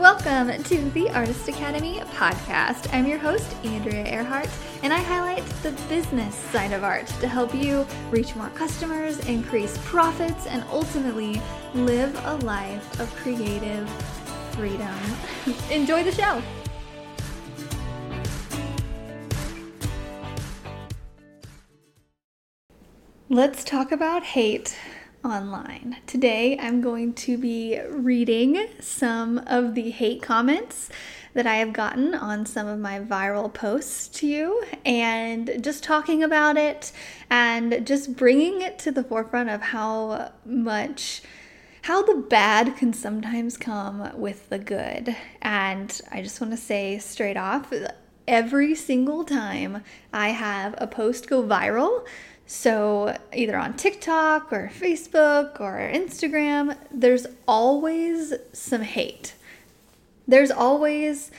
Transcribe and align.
Welcome 0.00 0.62
to 0.62 0.90
the 0.92 1.10
Artist 1.10 1.46
Academy 1.46 2.00
podcast. 2.14 2.90
I'm 2.90 3.06
your 3.06 3.18
host, 3.18 3.54
Andrea 3.64 4.06
Earhart, 4.06 4.48
and 4.82 4.94
I 4.94 4.96
highlight 4.96 5.44
the 5.62 5.72
business 5.90 6.34
side 6.34 6.72
of 6.72 6.82
art 6.82 7.06
to 7.20 7.28
help 7.28 7.54
you 7.54 7.86
reach 8.10 8.34
more 8.34 8.48
customers, 8.48 9.18
increase 9.26 9.76
profits, 9.84 10.46
and 10.46 10.64
ultimately 10.70 11.38
live 11.74 12.18
a 12.24 12.36
life 12.36 12.98
of 12.98 13.14
creative 13.16 13.86
freedom. 14.52 14.96
Enjoy 15.70 16.02
the 16.02 16.12
show. 16.12 16.42
Let's 23.28 23.62
talk 23.62 23.92
about 23.92 24.22
hate 24.22 24.78
online. 25.24 25.96
Today 26.06 26.58
I'm 26.58 26.80
going 26.80 27.12
to 27.14 27.36
be 27.36 27.80
reading 27.88 28.68
some 28.80 29.38
of 29.46 29.74
the 29.74 29.90
hate 29.90 30.22
comments 30.22 30.88
that 31.34 31.46
I 31.46 31.56
have 31.56 31.72
gotten 31.72 32.14
on 32.14 32.46
some 32.46 32.66
of 32.66 32.78
my 32.78 32.98
viral 33.00 33.52
posts 33.52 34.08
to 34.18 34.26
you 34.26 34.64
and 34.84 35.62
just 35.62 35.84
talking 35.84 36.22
about 36.22 36.56
it 36.56 36.92
and 37.30 37.86
just 37.86 38.16
bringing 38.16 38.62
it 38.62 38.78
to 38.80 38.90
the 38.90 39.04
forefront 39.04 39.50
of 39.50 39.60
how 39.60 40.32
much 40.44 41.22
how 41.82 42.02
the 42.02 42.14
bad 42.14 42.76
can 42.76 42.92
sometimes 42.92 43.56
come 43.56 44.10
with 44.18 44.48
the 44.50 44.58
good. 44.58 45.16
And 45.40 46.00
I 46.10 46.22
just 46.22 46.40
want 46.40 46.52
to 46.52 46.58
say 46.58 46.98
straight 46.98 47.38
off 47.38 47.72
every 48.28 48.74
single 48.74 49.24
time 49.24 49.82
I 50.12 50.28
have 50.28 50.74
a 50.78 50.86
post 50.86 51.28
go 51.28 51.42
viral, 51.42 52.06
so, 52.52 53.16
either 53.32 53.56
on 53.56 53.74
TikTok 53.74 54.52
or 54.52 54.72
Facebook 54.76 55.60
or 55.60 55.78
Instagram, 55.78 56.76
there's 56.90 57.24
always 57.46 58.34
some 58.52 58.82
hate. 58.82 59.34
There's 60.26 60.50
always 60.50 61.30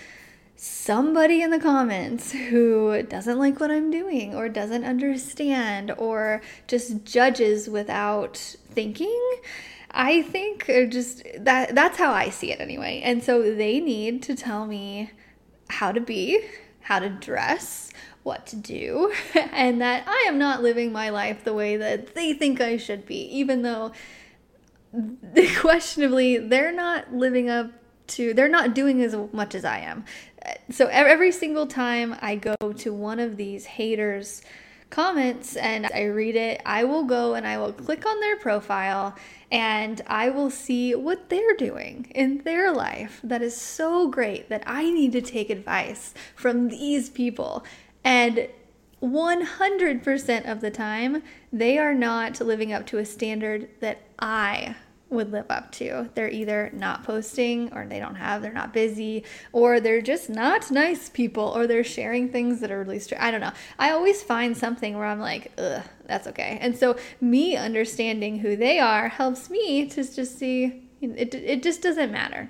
somebody 0.56 1.42
in 1.42 1.52
the 1.52 1.60
comments 1.60 2.32
who 2.32 3.04
doesn't 3.04 3.38
like 3.38 3.60
what 3.60 3.70
I'm 3.70 3.92
doing 3.92 4.34
or 4.34 4.48
doesn't 4.48 4.86
understand 4.86 5.92
or 5.98 6.42
just 6.66 7.04
judges 7.04 7.68
without 7.68 8.38
thinking. 8.72 9.22
I 9.92 10.22
think 10.22 10.68
just 10.68 11.24
that 11.40 11.76
that's 11.76 11.98
how 11.98 12.14
I 12.14 12.30
see 12.30 12.54
it 12.54 12.62
anyway. 12.62 13.02
And 13.04 13.22
so 13.22 13.54
they 13.54 13.82
need 13.82 14.24
to 14.24 14.34
tell 14.34 14.66
me 14.66 15.12
how 15.68 15.92
to 15.92 16.00
be, 16.00 16.40
how 16.80 17.00
to 17.00 17.10
dress, 17.10 17.92
what 18.24 18.46
to 18.48 18.56
do, 18.56 19.14
and 19.36 19.82
that 19.82 20.08
I 20.08 20.26
am 20.28 20.38
not 20.38 20.62
living 20.62 20.92
my 20.92 21.10
life 21.10 21.44
the 21.44 21.54
way 21.54 21.78
that 21.78 22.16
they 22.16 22.34
think 22.34 22.62
I 22.62 22.78
should 22.78 23.06
be, 23.06 23.24
even 23.38 23.62
though 23.62 23.92
questionably 25.58 26.38
they're 26.38 26.74
not 26.74 27.14
living 27.14 27.50
up 27.50 27.72
to, 28.08 28.34
they're 28.34 28.50
not 28.50 28.74
doing 28.74 29.02
as 29.02 29.16
much 29.32 29.56
as 29.56 29.66
I 29.66 29.80
am. 29.80 30.06
So 30.70 30.88
every 30.88 31.32
single 31.32 31.68
time 31.68 32.16
I 32.22 32.36
go 32.36 32.56
to 32.78 32.94
one 32.94 33.20
of 33.20 33.38
these 33.38 33.66
haters' 33.66 34.42
comments 34.90 35.56
and 35.56 35.88
I 35.88 36.06
read 36.06 36.36
it, 36.36 36.62
I 36.66 36.84
will 36.84 37.04
go 37.04 37.34
and 37.34 37.48
I 37.48 37.58
will 37.58 37.74
click 37.74 38.06
on 38.06 38.20
their 38.20 38.38
profile 38.38 39.16
and 39.52 40.02
I 40.08 40.30
will 40.30 40.50
see 40.50 40.96
what 40.96 41.30
they're 41.30 41.56
doing 41.56 42.12
in 42.16 42.40
their 42.40 42.72
life 42.72 43.20
that 43.24 43.42
is 43.42 43.56
so 43.56 44.08
great 44.08 44.50
that 44.50 44.64
I 44.66 44.90
need 44.90 45.12
to 45.14 45.22
take 45.22 45.50
advice 45.50 46.14
from 46.36 46.70
these 46.70 47.10
people. 47.10 47.64
And 48.04 48.48
100% 49.02 50.52
of 50.52 50.62
the 50.62 50.72
time, 50.72 51.24
they 51.52 51.78
are 51.78 51.94
not 51.94 52.40
living 52.40 52.72
up 52.72 52.86
to 52.88 52.98
a 53.00 53.06
standard 53.06 53.70
that 53.80 54.02
I 54.20 54.76
would 55.10 55.32
live 55.32 55.48
up 55.50 55.72
to. 55.74 56.10
They're 56.16 56.30
either 56.30 56.72
not 56.74 57.04
posting 57.04 57.72
or 57.74 57.86
they 57.86 58.00
don't 58.00 58.16
have, 58.16 58.42
they're 58.42 58.54
not 58.54 58.74
busy, 58.74 59.26
or 59.52 59.80
they're 59.80 60.02
just 60.02 60.30
not 60.30 60.72
nice 60.72 61.10
people, 61.10 61.44
or 61.44 61.68
they're 61.68 61.84
sharing 61.84 62.30
things 62.30 62.62
that 62.62 62.72
are 62.72 62.82
really 62.82 63.00
strange. 63.00 63.22
I 63.22 63.30
don't 63.30 63.42
know. 63.42 63.52
I 63.78 63.92
always 63.92 64.24
find 64.24 64.56
something 64.56 64.98
where 64.98 65.06
I'm 65.06 65.20
like, 65.20 65.52
ugh, 65.58 65.84
that's 66.06 66.28
okay. 66.28 66.58
And 66.62 66.78
so, 66.78 66.96
me 67.20 67.58
understanding 67.58 68.40
who 68.40 68.56
they 68.56 68.80
are 68.80 69.10
helps 69.10 69.50
me 69.50 69.86
to 69.90 70.04
just 70.04 70.40
see 70.40 70.90
it, 71.02 71.34
it 71.34 71.64
just 71.64 71.82
doesn't 71.82 72.12
matter. 72.12 72.50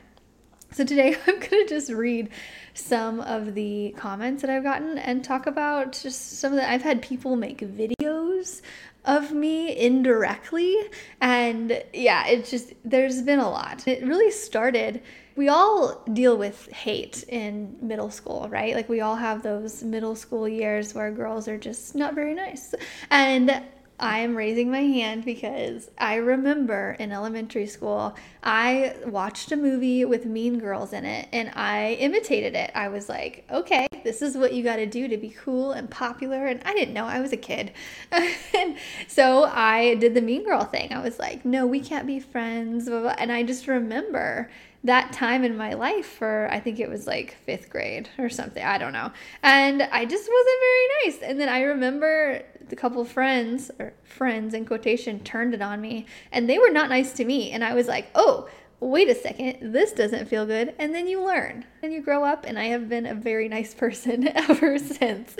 So, 0.74 0.86
today 0.86 1.16
I'm 1.28 1.40
going 1.40 1.50
to 1.50 1.66
just 1.68 1.92
read 1.92 2.30
some 2.74 3.20
of 3.20 3.56
the 3.56 3.94
comments 3.98 4.42
that 4.42 4.50
I've 4.50 4.64
gotten 4.64 4.98
and 4.98 5.24
talk 5.24 5.46
about 5.46 5.92
just 5.92 6.40
some 6.40 6.54
of 6.54 6.58
the. 6.58 6.70
I've 6.70 6.82
had 6.82 7.02
people 7.02 7.36
make 7.36 7.60
videos 7.60 8.62
of 9.04 9.34
me 9.34 9.76
indirectly, 9.76 10.76
and 11.20 11.84
yeah, 11.94 12.26
it's 12.28 12.50
just 12.50 12.74
there's 12.86 13.22
been 13.22 13.40
a 13.40 13.50
lot. 13.50 13.86
It 13.86 14.06
really 14.06 14.32
started. 14.32 15.02
We 15.36 15.50
all 15.50 16.04
deal 16.14 16.38
with 16.38 16.70
hate 16.72 17.24
in 17.28 17.76
middle 17.82 18.10
school, 18.10 18.48
right? 18.50 18.74
Like 18.74 18.88
we 18.88 19.02
all 19.02 19.16
have 19.16 19.44
those 19.44 19.84
middle 19.84 20.16
school 20.16 20.48
years 20.48 20.94
where 20.94 21.12
girls 21.12 21.48
are 21.50 21.58
just 21.58 21.96
not 21.96 22.16
very 22.16 22.34
nice. 22.34 22.74
And 23.10 23.62
I 24.02 24.20
am 24.20 24.36
raising 24.36 24.72
my 24.72 24.82
hand 24.82 25.24
because 25.26 25.92
I 25.98 26.16
remember 26.16 26.96
in 27.00 27.12
elementary 27.12 27.68
school, 27.68 28.16
I 28.42 28.96
watched 29.06 29.52
a 29.52 29.56
movie 29.56 30.06
with 30.06 30.26
mean 30.26 30.58
girls 30.58 30.92
in 30.92 31.06
it 31.06 31.28
and 31.32 31.52
I 31.56 31.94
imitated 32.00 32.56
it. 32.56 32.72
I 32.74 32.88
was 32.88 33.08
like, 33.08 33.46
okay, 33.52 33.88
this 34.04 34.24
is 34.24 34.36
what 34.36 34.54
you 34.54 34.64
got 34.64 34.78
to 34.78 34.88
do 34.88 35.08
to 35.08 35.18
be 35.18 35.30
cool 35.30 35.72
and 35.72 35.90
popular. 35.90 36.48
And 36.48 36.62
I 36.66 36.74
didn't 36.74 36.96
know 36.96 37.06
I 37.06 37.20
was 37.20 37.32
a 37.32 37.38
kid. 37.38 37.72
and 38.12 38.76
so 39.08 39.44
I 39.46 39.96
did 39.96 40.16
the 40.16 40.22
mean 40.22 40.46
girl 40.46 40.64
thing. 40.64 40.92
I 40.92 41.02
was 41.02 41.20
like, 41.20 41.46
no, 41.46 41.68
we 41.68 41.80
can't 41.80 42.08
be 42.08 42.20
friends. 42.20 42.88
And 42.88 43.32
I 43.32 43.44
just 43.44 43.68
remember 43.68 44.50
that 44.84 45.14
time 45.14 45.44
in 45.44 45.56
my 45.56 45.74
life 45.74 46.08
for 46.08 46.50
I 46.52 46.60
think 46.60 46.80
it 46.80 46.90
was 46.90 47.06
like 47.06 47.38
fifth 47.46 47.70
grade 47.70 48.10
or 48.18 48.30
something. 48.30 48.64
I 48.64 48.80
don't 48.80 48.94
know. 48.94 49.12
And 49.44 49.84
I 49.84 50.06
just 50.06 50.30
wasn't 50.30 50.60
very 50.60 50.88
nice. 51.06 51.30
And 51.30 51.40
then 51.40 51.50
I 51.50 51.62
remember 51.62 52.42
a 52.70 52.76
couple 52.76 53.04
friends 53.06 53.72
or 53.80 53.94
friends 54.04 54.54
in 54.54 54.66
quotation 54.66 55.20
turned 55.20 55.54
it 55.54 55.62
on 55.62 55.82
me 55.82 56.06
and 56.32 56.50
they 56.50 56.60
were 56.60 56.70
not 56.70 56.90
nice 56.90 57.14
to 57.14 57.26
me. 57.26 57.52
And 57.52 57.64
I 57.64 57.74
was 57.74 57.88
like, 57.88 58.08
oh, 58.16 58.50
wait 58.82 59.08
a 59.08 59.14
second, 59.14 59.72
this 59.72 59.92
doesn't 59.94 60.28
feel 60.28 60.46
good. 60.46 60.74
And 60.80 60.94
then 60.94 61.08
you 61.08 61.24
learn 61.24 61.66
and 61.84 61.94
you 61.94 62.02
grow 62.02 62.24
up, 62.24 62.46
and 62.48 62.58
I 62.58 62.66
have 62.66 62.90
been 62.90 63.06
a 63.06 63.14
very 63.14 63.48
nice 63.48 63.74
person 63.76 64.28
ever 64.36 64.80
since. 64.80 65.36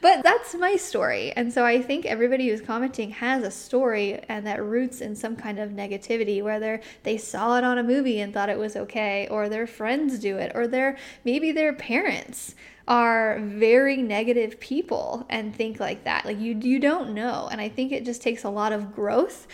But 0.00 0.22
that's 0.22 0.54
my 0.54 0.76
story. 0.76 1.30
And 1.32 1.52
so 1.52 1.64
I 1.64 1.82
think 1.82 2.06
everybody 2.06 2.48
who's 2.48 2.62
commenting 2.62 3.10
has 3.10 3.44
a 3.44 3.50
story 3.50 4.18
and 4.28 4.46
that 4.46 4.64
roots 4.64 5.02
in 5.02 5.14
some 5.14 5.36
kind 5.36 5.58
of 5.58 5.70
negativity, 5.70 6.42
whether 6.42 6.80
they 7.02 7.18
saw 7.18 7.58
it 7.58 7.64
on 7.64 7.78
a 7.78 7.82
movie 7.82 8.20
and 8.20 8.32
thought 8.32 8.48
it 8.48 8.58
was 8.58 8.76
okay, 8.76 9.28
or 9.30 9.48
their 9.48 9.66
friends 9.66 10.18
do 10.18 10.38
it, 10.38 10.52
or 10.54 10.66
their 10.66 10.96
maybe 11.22 11.52
their 11.52 11.74
parents 11.74 12.54
are 12.88 13.40
very 13.40 13.96
negative 13.96 14.60
people 14.60 15.26
and 15.28 15.54
think 15.54 15.80
like 15.80 16.04
that. 16.04 16.24
Like 16.24 16.38
you 16.38 16.54
you 16.54 16.78
don't 16.78 17.14
know. 17.14 17.48
And 17.50 17.60
I 17.60 17.68
think 17.68 17.92
it 17.92 18.04
just 18.04 18.22
takes 18.22 18.44
a 18.44 18.50
lot 18.50 18.72
of 18.72 18.94
growth, 18.94 19.46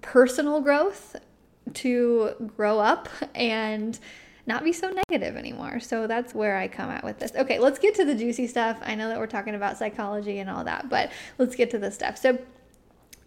personal 0.00 0.60
growth 0.60 1.16
to 1.74 2.52
grow 2.56 2.78
up 2.78 3.08
and 3.34 3.98
not 4.46 4.62
be 4.62 4.72
so 4.72 4.90
negative 4.90 5.36
anymore. 5.36 5.80
So 5.80 6.06
that's 6.06 6.34
where 6.34 6.56
I 6.56 6.68
come 6.68 6.90
at 6.90 7.04
with 7.04 7.18
this. 7.18 7.32
Okay, 7.34 7.58
let's 7.58 7.78
get 7.78 7.94
to 7.96 8.04
the 8.04 8.14
juicy 8.14 8.46
stuff. 8.46 8.78
I 8.82 8.94
know 8.94 9.08
that 9.08 9.18
we're 9.18 9.26
talking 9.26 9.54
about 9.54 9.78
psychology 9.78 10.38
and 10.38 10.50
all 10.50 10.64
that, 10.64 10.88
but 10.88 11.10
let's 11.38 11.56
get 11.56 11.70
to 11.70 11.78
the 11.78 11.90
stuff. 11.90 12.18
So 12.18 12.38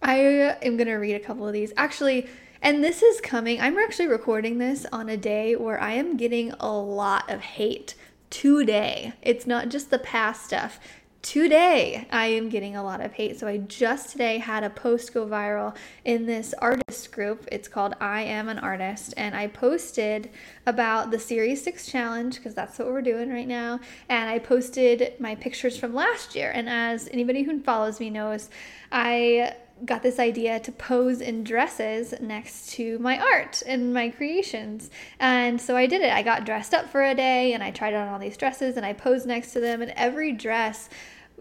I 0.01 0.17
am 0.61 0.77
going 0.77 0.87
to 0.87 0.95
read 0.95 1.15
a 1.15 1.19
couple 1.19 1.47
of 1.47 1.53
these. 1.53 1.73
Actually, 1.75 2.27
and 2.61 2.83
this 2.83 3.01
is 3.01 3.19
coming, 3.21 3.59
I'm 3.59 3.77
actually 3.77 4.07
recording 4.07 4.57
this 4.59 4.85
on 4.91 5.09
a 5.09 5.17
day 5.17 5.55
where 5.55 5.81
I 5.81 5.93
am 5.93 6.17
getting 6.17 6.51
a 6.59 6.71
lot 6.71 7.29
of 7.31 7.41
hate 7.41 7.95
today. 8.29 9.13
It's 9.21 9.47
not 9.47 9.69
just 9.69 9.89
the 9.89 9.99
past 9.99 10.45
stuff 10.45 10.79
today 11.27 12.07
I 12.09 12.27
am 12.27 12.47
getting 12.47 12.77
a 12.77 12.83
lot 12.83 13.01
of 13.01 13.11
hate. 13.11 13.37
So 13.37 13.47
I 13.47 13.57
just 13.57 14.11
today 14.11 14.37
had 14.37 14.63
a 14.63 14.69
post 14.69 15.13
go 15.13 15.25
viral 15.25 15.75
in 16.05 16.25
this 16.25 16.53
artist 16.59 17.11
group. 17.11 17.45
It's 17.51 17.67
called 17.67 17.95
I 17.99 18.21
Am 18.21 18.47
an 18.47 18.59
Artist. 18.59 19.13
And 19.17 19.35
I 19.35 19.47
posted 19.47 20.29
about 20.65 21.11
the 21.11 21.19
Series 21.19 21.61
6 21.65 21.85
challenge 21.87 22.37
because 22.37 22.53
that's 22.53 22.79
what 22.79 22.87
we're 22.87 23.01
doing 23.01 23.29
right 23.29 23.47
now. 23.47 23.81
And 24.07 24.29
I 24.29 24.39
posted 24.39 25.19
my 25.19 25.35
pictures 25.35 25.77
from 25.77 25.93
last 25.93 26.33
year. 26.33 26.51
And 26.51 26.69
as 26.69 27.09
anybody 27.11 27.43
who 27.43 27.59
follows 27.59 27.99
me 27.99 28.09
knows, 28.09 28.49
I 28.89 29.53
got 29.85 30.03
this 30.03 30.19
idea 30.19 30.59
to 30.59 30.71
pose 30.71 31.21
in 31.21 31.43
dresses 31.43 32.13
next 32.19 32.69
to 32.71 32.97
my 32.99 33.19
art 33.19 33.61
and 33.65 33.93
my 33.93 34.09
creations. 34.09 34.89
And 35.19 35.59
so 35.61 35.75
I 35.75 35.85
did 35.85 36.01
it. 36.01 36.11
I 36.11 36.23
got 36.23 36.45
dressed 36.45 36.73
up 36.73 36.89
for 36.89 37.03
a 37.03 37.15
day 37.15 37.53
and 37.53 37.63
I 37.63 37.71
tried 37.71 37.93
on 37.93 38.07
all 38.07 38.19
these 38.19 38.37
dresses 38.37 38.77
and 38.77 38.85
I 38.85 38.93
posed 38.93 39.27
next 39.27 39.53
to 39.53 39.59
them. 39.59 39.81
And 39.81 39.91
every 39.95 40.31
dress 40.31 40.89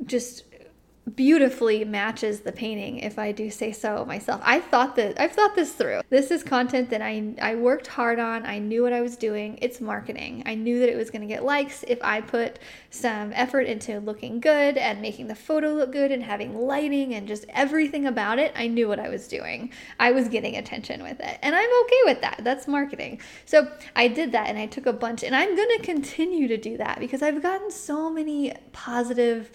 just 0.04 0.44
beautifully 1.14 1.84
matches 1.84 2.40
the 2.40 2.50
painting 2.50 2.98
if 2.98 3.16
I 3.18 3.30
do 3.30 3.48
say 3.48 3.70
so 3.70 4.04
myself. 4.04 4.40
I 4.44 4.58
thought 4.58 4.96
that 4.96 5.20
I've 5.20 5.32
thought 5.32 5.54
this 5.54 5.72
through. 5.72 6.00
This 6.10 6.32
is 6.32 6.42
content 6.42 6.90
that 6.90 7.00
I 7.00 7.34
I 7.40 7.54
worked 7.54 7.86
hard 7.86 8.18
on. 8.18 8.44
I 8.44 8.58
knew 8.58 8.82
what 8.82 8.92
I 8.92 9.00
was 9.00 9.16
doing. 9.16 9.58
It's 9.62 9.80
marketing. 9.80 10.42
I 10.46 10.56
knew 10.56 10.80
that 10.80 10.88
it 10.88 10.96
was 10.96 11.10
going 11.10 11.22
to 11.22 11.28
get 11.28 11.44
likes 11.44 11.84
if 11.86 12.02
I 12.02 12.20
put 12.20 12.58
some 12.90 13.32
effort 13.34 13.62
into 13.62 14.00
looking 14.00 14.40
good 14.40 14.76
and 14.76 15.00
making 15.00 15.28
the 15.28 15.36
photo 15.36 15.74
look 15.74 15.92
good 15.92 16.10
and 16.10 16.24
having 16.24 16.56
lighting 16.56 17.14
and 17.14 17.28
just 17.28 17.44
everything 17.50 18.06
about 18.06 18.40
it. 18.40 18.52
I 18.56 18.66
knew 18.66 18.88
what 18.88 18.98
I 18.98 19.08
was 19.08 19.28
doing. 19.28 19.70
I 20.00 20.10
was 20.10 20.28
getting 20.28 20.56
attention 20.56 21.02
with 21.02 21.20
it. 21.20 21.38
And 21.40 21.54
I'm 21.54 21.84
okay 21.84 22.00
with 22.04 22.20
that. 22.22 22.40
That's 22.42 22.66
marketing. 22.66 23.20
So, 23.44 23.70
I 23.94 24.08
did 24.08 24.32
that 24.32 24.48
and 24.48 24.58
I 24.58 24.66
took 24.66 24.86
a 24.86 24.92
bunch 24.92 25.22
and 25.22 25.36
I'm 25.36 25.54
going 25.54 25.78
to 25.78 25.82
continue 25.84 26.48
to 26.48 26.56
do 26.56 26.76
that 26.78 26.98
because 26.98 27.22
I've 27.22 27.42
gotten 27.42 27.70
so 27.70 28.10
many 28.10 28.52
positive 28.72 29.50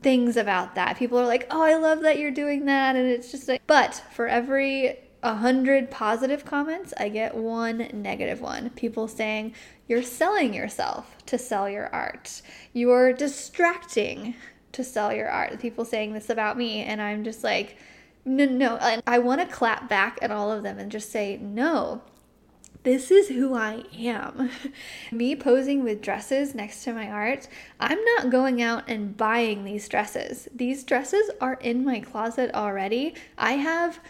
things 0.00 0.36
about 0.36 0.74
that. 0.74 0.96
People 0.96 1.18
are 1.18 1.26
like, 1.26 1.46
"Oh, 1.50 1.62
I 1.62 1.76
love 1.76 2.02
that 2.02 2.18
you're 2.18 2.30
doing 2.30 2.66
that," 2.66 2.96
and 2.96 3.06
it's 3.06 3.30
just 3.30 3.48
like, 3.48 3.62
but 3.66 4.02
for 4.12 4.26
every 4.26 4.98
a 5.22 5.34
hundred 5.36 5.90
positive 5.90 6.44
comments, 6.44 6.92
I 6.98 7.08
get 7.08 7.36
one 7.36 7.88
negative 7.92 8.40
one. 8.40 8.70
People 8.70 9.06
saying 9.06 9.54
you're 9.86 10.02
selling 10.02 10.52
yourself 10.52 11.16
to 11.26 11.38
sell 11.38 11.68
your 11.68 11.86
art. 11.94 12.42
You're 12.72 13.12
distracting 13.12 14.34
to 14.72 14.82
sell 14.82 15.12
your 15.12 15.28
art. 15.28 15.60
People 15.60 15.84
saying 15.84 16.12
this 16.12 16.28
about 16.28 16.56
me, 16.56 16.82
and 16.82 17.00
I'm 17.00 17.22
just 17.24 17.44
like, 17.44 17.76
no, 18.24 18.46
no. 18.46 18.76
And 18.76 19.02
I 19.06 19.18
want 19.18 19.40
to 19.40 19.46
clap 19.46 19.88
back 19.88 20.18
at 20.22 20.30
all 20.30 20.50
of 20.50 20.62
them 20.62 20.78
and 20.78 20.90
just 20.90 21.10
say, 21.10 21.36
no, 21.38 22.02
this 22.82 23.10
is 23.10 23.28
who 23.28 23.54
I 23.54 23.84
am. 23.96 24.50
Me 25.12 25.36
posing 25.36 25.84
with 25.84 26.02
dresses 26.02 26.54
next 26.54 26.82
to 26.84 26.92
my 26.92 27.08
art, 27.08 27.48
I'm 27.78 28.02
not 28.16 28.30
going 28.30 28.60
out 28.60 28.84
and 28.88 29.16
buying 29.16 29.64
these 29.64 29.88
dresses. 29.88 30.48
These 30.54 30.84
dresses 30.84 31.30
are 31.40 31.54
in 31.54 31.84
my 31.84 32.00
closet 32.00 32.52
already. 32.54 33.14
I 33.38 33.52
have 33.52 34.00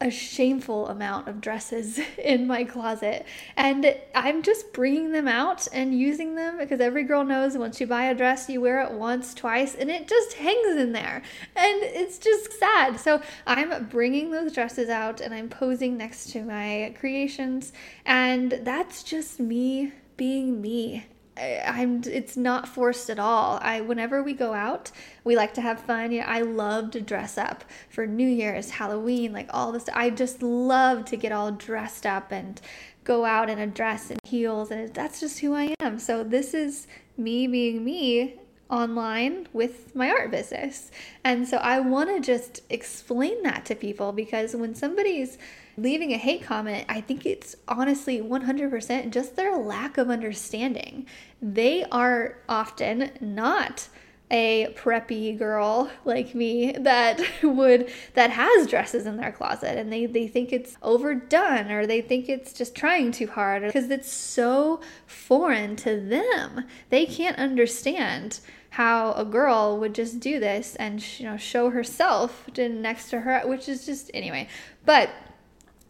a 0.00 0.10
shameful 0.10 0.88
amount 0.88 1.26
of 1.26 1.40
dresses 1.40 1.98
in 2.22 2.46
my 2.46 2.64
closet. 2.64 3.24
And 3.56 3.96
I'm 4.14 4.42
just 4.42 4.72
bringing 4.72 5.12
them 5.12 5.26
out 5.26 5.66
and 5.72 5.98
using 5.98 6.34
them 6.34 6.58
because 6.58 6.80
every 6.80 7.04
girl 7.04 7.24
knows 7.24 7.56
once 7.56 7.80
you 7.80 7.86
buy 7.86 8.04
a 8.04 8.14
dress 8.14 8.48
you 8.48 8.60
wear 8.60 8.82
it 8.82 8.92
once 8.92 9.32
twice 9.32 9.74
and 9.74 9.90
it 9.90 10.06
just 10.06 10.34
hangs 10.34 10.76
in 10.76 10.92
there. 10.92 11.22
And 11.54 11.82
it's 11.82 12.18
just 12.18 12.52
sad. 12.58 13.00
So 13.00 13.22
I'm 13.46 13.86
bringing 13.86 14.30
those 14.30 14.52
dresses 14.52 14.88
out 14.88 15.20
and 15.20 15.32
I'm 15.32 15.48
posing 15.48 15.96
next 15.96 16.30
to 16.32 16.42
my 16.42 16.94
creations. 16.98 17.72
And 18.04 18.60
that's 18.62 19.02
just 19.02 19.40
me 19.40 19.92
being 20.16 20.60
me 20.60 21.06
I'm 21.36 22.02
it's 22.06 22.36
not 22.36 22.66
forced 22.66 23.10
at 23.10 23.18
all. 23.18 23.58
I 23.62 23.80
whenever 23.80 24.22
we 24.22 24.32
go 24.32 24.54
out, 24.54 24.90
we 25.24 25.36
like 25.36 25.54
to 25.54 25.60
have 25.60 25.80
fun. 25.80 26.12
Yeah, 26.12 26.26
I 26.26 26.40
love 26.40 26.92
to 26.92 27.00
dress 27.00 27.36
up 27.36 27.64
for 27.90 28.06
New 28.06 28.28
Year's, 28.28 28.70
Halloween, 28.70 29.32
like 29.32 29.48
all 29.52 29.72
this. 29.72 29.88
I 29.92 30.10
just 30.10 30.42
love 30.42 31.04
to 31.06 31.16
get 31.16 31.32
all 31.32 31.52
dressed 31.52 32.06
up 32.06 32.32
and 32.32 32.60
go 33.04 33.24
out 33.24 33.48
in 33.48 33.58
a 33.58 33.66
dress 33.66 34.10
and 34.10 34.18
heels 34.24 34.70
and 34.70 34.92
that's 34.92 35.20
just 35.20 35.38
who 35.38 35.54
I 35.54 35.74
am. 35.80 35.98
So 35.98 36.24
this 36.24 36.54
is 36.54 36.86
me 37.16 37.46
being 37.46 37.84
me 37.84 38.34
online 38.68 39.46
with 39.52 39.94
my 39.94 40.10
art 40.10 40.30
business. 40.30 40.90
And 41.22 41.46
so 41.46 41.58
I 41.58 41.80
want 41.80 42.10
to 42.10 42.20
just 42.20 42.62
explain 42.68 43.42
that 43.44 43.64
to 43.66 43.74
people 43.74 44.12
because 44.12 44.56
when 44.56 44.74
somebody's 44.74 45.38
leaving 45.76 46.12
a 46.12 46.18
hate 46.18 46.42
comment, 46.42 46.86
I 46.88 47.00
think 47.00 47.26
it's 47.26 47.56
honestly 47.68 48.20
100% 48.20 49.10
just 49.10 49.36
their 49.36 49.56
lack 49.56 49.98
of 49.98 50.10
understanding. 50.10 51.06
They 51.40 51.84
are 51.84 52.38
often 52.48 53.10
not 53.20 53.88
a 54.30 54.74
preppy 54.76 55.38
girl 55.38 55.88
like 56.04 56.34
me 56.34 56.72
that 56.72 57.20
would 57.42 57.92
that 58.14 58.30
has 58.30 58.66
dresses 58.66 59.06
in 59.06 59.16
their 59.16 59.30
closet 59.30 59.78
and 59.78 59.92
they 59.92 60.06
they 60.06 60.26
think 60.26 60.52
it's 60.52 60.76
overdone 60.82 61.70
or 61.70 61.86
they 61.86 62.00
think 62.00 62.28
it's 62.28 62.52
just 62.52 62.74
trying 62.74 63.12
too 63.12 63.28
hard 63.28 63.62
because 63.62 63.88
it's 63.88 64.10
so 64.10 64.80
foreign 65.06 65.76
to 65.76 66.00
them 66.00 66.64
they 66.90 67.06
can't 67.06 67.38
understand 67.38 68.40
how 68.70 69.12
a 69.12 69.24
girl 69.24 69.78
would 69.78 69.94
just 69.94 70.18
do 70.18 70.40
this 70.40 70.74
and 70.74 71.20
you 71.20 71.24
know 71.24 71.36
show 71.36 71.70
herself 71.70 72.50
next 72.58 73.10
to 73.10 73.20
her 73.20 73.40
which 73.44 73.68
is 73.68 73.86
just 73.86 74.10
anyway 74.12 74.48
but 74.84 75.08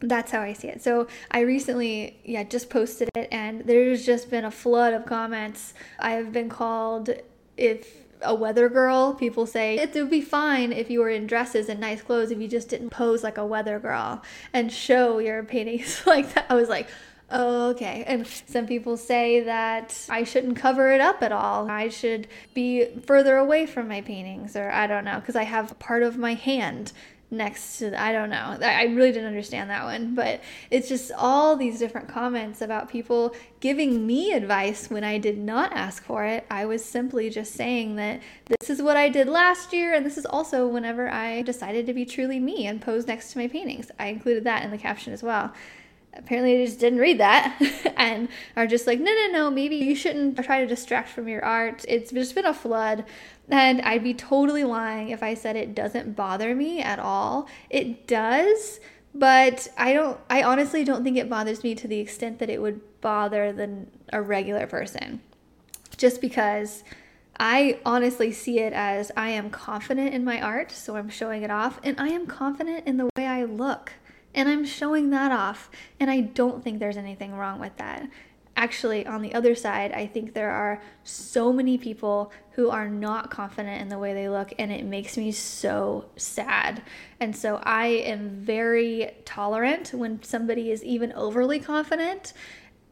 that's 0.00 0.30
how 0.30 0.40
I 0.40 0.52
see 0.52 0.68
it. 0.68 0.82
So 0.82 1.06
I 1.30 1.40
recently, 1.40 2.18
yeah, 2.24 2.42
just 2.44 2.70
posted 2.70 3.08
it, 3.14 3.28
and 3.32 3.62
there's 3.62 4.04
just 4.04 4.30
been 4.30 4.44
a 4.44 4.50
flood 4.50 4.92
of 4.92 5.06
comments. 5.06 5.74
I 5.98 6.12
have 6.12 6.32
been 6.32 6.48
called 6.48 7.10
if 7.56 8.06
a 8.22 8.34
weather 8.34 8.68
girl. 8.68 9.14
People 9.14 9.46
say 9.46 9.76
it 9.78 9.94
would 9.94 10.10
be 10.10 10.20
fine 10.20 10.72
if 10.72 10.90
you 10.90 11.00
were 11.00 11.10
in 11.10 11.26
dresses 11.26 11.68
and 11.68 11.80
nice 11.80 12.02
clothes 12.02 12.30
if 12.30 12.40
you 12.40 12.48
just 12.48 12.68
didn't 12.68 12.90
pose 12.90 13.22
like 13.22 13.38
a 13.38 13.46
weather 13.46 13.78
girl 13.78 14.22
and 14.52 14.72
show 14.72 15.18
your 15.18 15.42
paintings 15.42 16.02
like 16.06 16.34
that. 16.34 16.46
I 16.48 16.54
was 16.54 16.68
like, 16.68 16.88
Oh, 17.28 17.70
okay. 17.70 18.04
And 18.06 18.24
some 18.26 18.66
people 18.66 18.96
say 18.96 19.40
that 19.40 20.06
I 20.08 20.22
shouldn't 20.22 20.56
cover 20.56 20.92
it 20.92 21.00
up 21.00 21.24
at 21.24 21.32
all. 21.32 21.68
I 21.68 21.88
should 21.88 22.28
be 22.54 22.86
further 23.04 23.36
away 23.36 23.66
from 23.66 23.88
my 23.88 24.00
paintings, 24.00 24.54
or 24.54 24.70
I 24.70 24.86
don't 24.86 25.04
know, 25.04 25.18
because 25.18 25.34
I 25.34 25.42
have 25.42 25.76
part 25.80 26.04
of 26.04 26.16
my 26.16 26.34
hand 26.34 26.92
next 27.30 27.78
to 27.78 28.00
I 28.00 28.12
don't 28.12 28.30
know. 28.30 28.58
I 28.62 28.84
really 28.84 29.12
didn't 29.12 29.28
understand 29.28 29.70
that 29.70 29.84
one, 29.84 30.14
but 30.14 30.40
it's 30.70 30.88
just 30.88 31.10
all 31.12 31.56
these 31.56 31.78
different 31.78 32.08
comments 32.08 32.62
about 32.62 32.88
people 32.88 33.34
giving 33.60 34.06
me 34.06 34.32
advice 34.32 34.88
when 34.88 35.04
I 35.04 35.18
did 35.18 35.38
not 35.38 35.72
ask 35.72 36.04
for 36.04 36.24
it. 36.24 36.46
I 36.50 36.66
was 36.66 36.84
simply 36.84 37.30
just 37.30 37.54
saying 37.54 37.96
that 37.96 38.20
this 38.60 38.70
is 38.70 38.80
what 38.80 38.96
I 38.96 39.08
did 39.08 39.28
last 39.28 39.72
year 39.72 39.94
and 39.94 40.06
this 40.06 40.16
is 40.16 40.26
also 40.26 40.66
whenever 40.68 41.08
I 41.08 41.42
decided 41.42 41.86
to 41.86 41.94
be 41.94 42.04
truly 42.04 42.38
me 42.38 42.66
and 42.66 42.80
pose 42.80 43.06
next 43.06 43.32
to 43.32 43.38
my 43.38 43.48
paintings. 43.48 43.90
I 43.98 44.06
included 44.06 44.44
that 44.44 44.64
in 44.64 44.70
the 44.70 44.78
caption 44.78 45.12
as 45.12 45.22
well 45.22 45.52
apparently 46.16 46.56
they 46.56 46.64
just 46.66 46.80
didn't 46.80 46.98
read 46.98 47.18
that 47.18 47.60
and 47.96 48.28
are 48.56 48.66
just 48.66 48.86
like 48.86 49.00
no 49.00 49.12
no 49.12 49.28
no 49.32 49.50
maybe 49.50 49.76
you 49.76 49.94
shouldn't 49.94 50.42
try 50.44 50.60
to 50.60 50.66
distract 50.66 51.08
from 51.08 51.28
your 51.28 51.44
art. 51.44 51.84
It's 51.88 52.10
just 52.10 52.34
been 52.34 52.46
a 52.46 52.54
flood. 52.54 53.04
And 53.48 53.80
i'd 53.82 54.02
be 54.02 54.14
totally 54.14 54.64
lying 54.64 55.10
if 55.10 55.22
i 55.22 55.34
said 55.34 55.54
it 55.54 55.74
doesn't 55.74 56.16
bother 56.16 56.54
me 56.54 56.80
at 56.80 56.98
all. 56.98 57.48
It 57.70 58.06
does 58.06 58.80
but 59.14 59.66
i 59.78 59.94
don't 59.94 60.20
i 60.28 60.42
honestly 60.42 60.84
don't 60.84 61.02
think 61.02 61.16
it 61.16 61.30
bothers 61.30 61.64
me 61.64 61.74
to 61.74 61.88
the 61.88 61.98
extent 62.00 62.38
that 62.38 62.50
it 62.50 62.60
would 62.60 62.82
bother 63.00 63.52
the 63.52 63.86
a 64.12 64.20
regular 64.20 64.66
person. 64.66 65.20
Just 65.96 66.20
because 66.20 66.82
I 67.38 67.78
honestly 67.84 68.32
see 68.32 68.60
it 68.60 68.72
as 68.72 69.12
I 69.16 69.28
am 69.30 69.50
confident 69.50 70.14
in 70.14 70.24
my 70.24 70.40
art, 70.40 70.72
so 70.72 70.96
I'm 70.96 71.08
showing 71.08 71.42
it 71.42 71.50
off, 71.50 71.80
and 71.82 72.00
I 72.00 72.08
am 72.08 72.26
confident 72.26 72.86
in 72.86 72.96
the 72.96 73.08
way 73.16 73.26
I 73.26 73.44
look. 73.44 73.92
And 74.36 74.48
I'm 74.48 74.64
showing 74.64 75.10
that 75.10 75.32
off. 75.32 75.70
And 75.98 76.10
I 76.10 76.20
don't 76.20 76.62
think 76.62 76.78
there's 76.78 76.96
anything 76.96 77.34
wrong 77.34 77.58
with 77.58 77.76
that. 77.78 78.08
Actually, 78.58 79.06
on 79.06 79.20
the 79.20 79.34
other 79.34 79.54
side, 79.54 79.92
I 79.92 80.06
think 80.06 80.32
there 80.32 80.50
are 80.50 80.80
so 81.04 81.52
many 81.52 81.76
people 81.76 82.32
who 82.52 82.70
are 82.70 82.88
not 82.88 83.30
confident 83.30 83.82
in 83.82 83.88
the 83.88 83.98
way 83.98 84.14
they 84.14 84.30
look, 84.30 84.50
and 84.58 84.72
it 84.72 84.84
makes 84.86 85.18
me 85.18 85.30
so 85.30 86.06
sad. 86.16 86.82
And 87.20 87.36
so 87.36 87.60
I 87.62 87.86
am 87.86 88.30
very 88.30 89.10
tolerant 89.26 89.92
when 89.92 90.22
somebody 90.22 90.70
is 90.70 90.82
even 90.82 91.12
overly 91.12 91.60
confident 91.60 92.32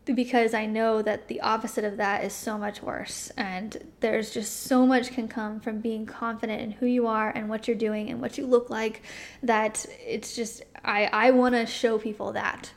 because 0.07 0.53
I 0.53 0.67
know 0.67 1.01
that 1.03 1.29
the 1.29 1.41
opposite 1.41 1.85
of 1.85 1.97
that 1.97 2.25
is 2.25 2.33
so 2.33 2.59
much 2.59 2.83
worse. 2.83 3.31
And 3.37 3.93
there's 4.01 4.31
just 4.31 4.65
so 4.65 4.87
much 4.87 5.13
can 5.13 5.29
come 5.29 5.61
from 5.61 5.81
being 5.81 6.05
confident 6.05 6.61
in 6.61 6.73
who 6.73 6.87
you 6.87 7.07
are 7.07 7.31
and 7.31 7.49
what 7.49 7.67
you're 7.67 7.77
doing 7.77 8.11
and 8.11 8.21
what 8.21 8.37
you 8.37 8.47
look 8.47 8.69
like 8.69 9.03
that 9.43 9.87
it's 10.05 10.37
just, 10.37 10.63
I, 10.85 11.07
I 11.07 11.31
want 11.31 11.55
to 11.55 11.67
show 11.67 11.99
people 11.99 12.33
that. 12.33 12.73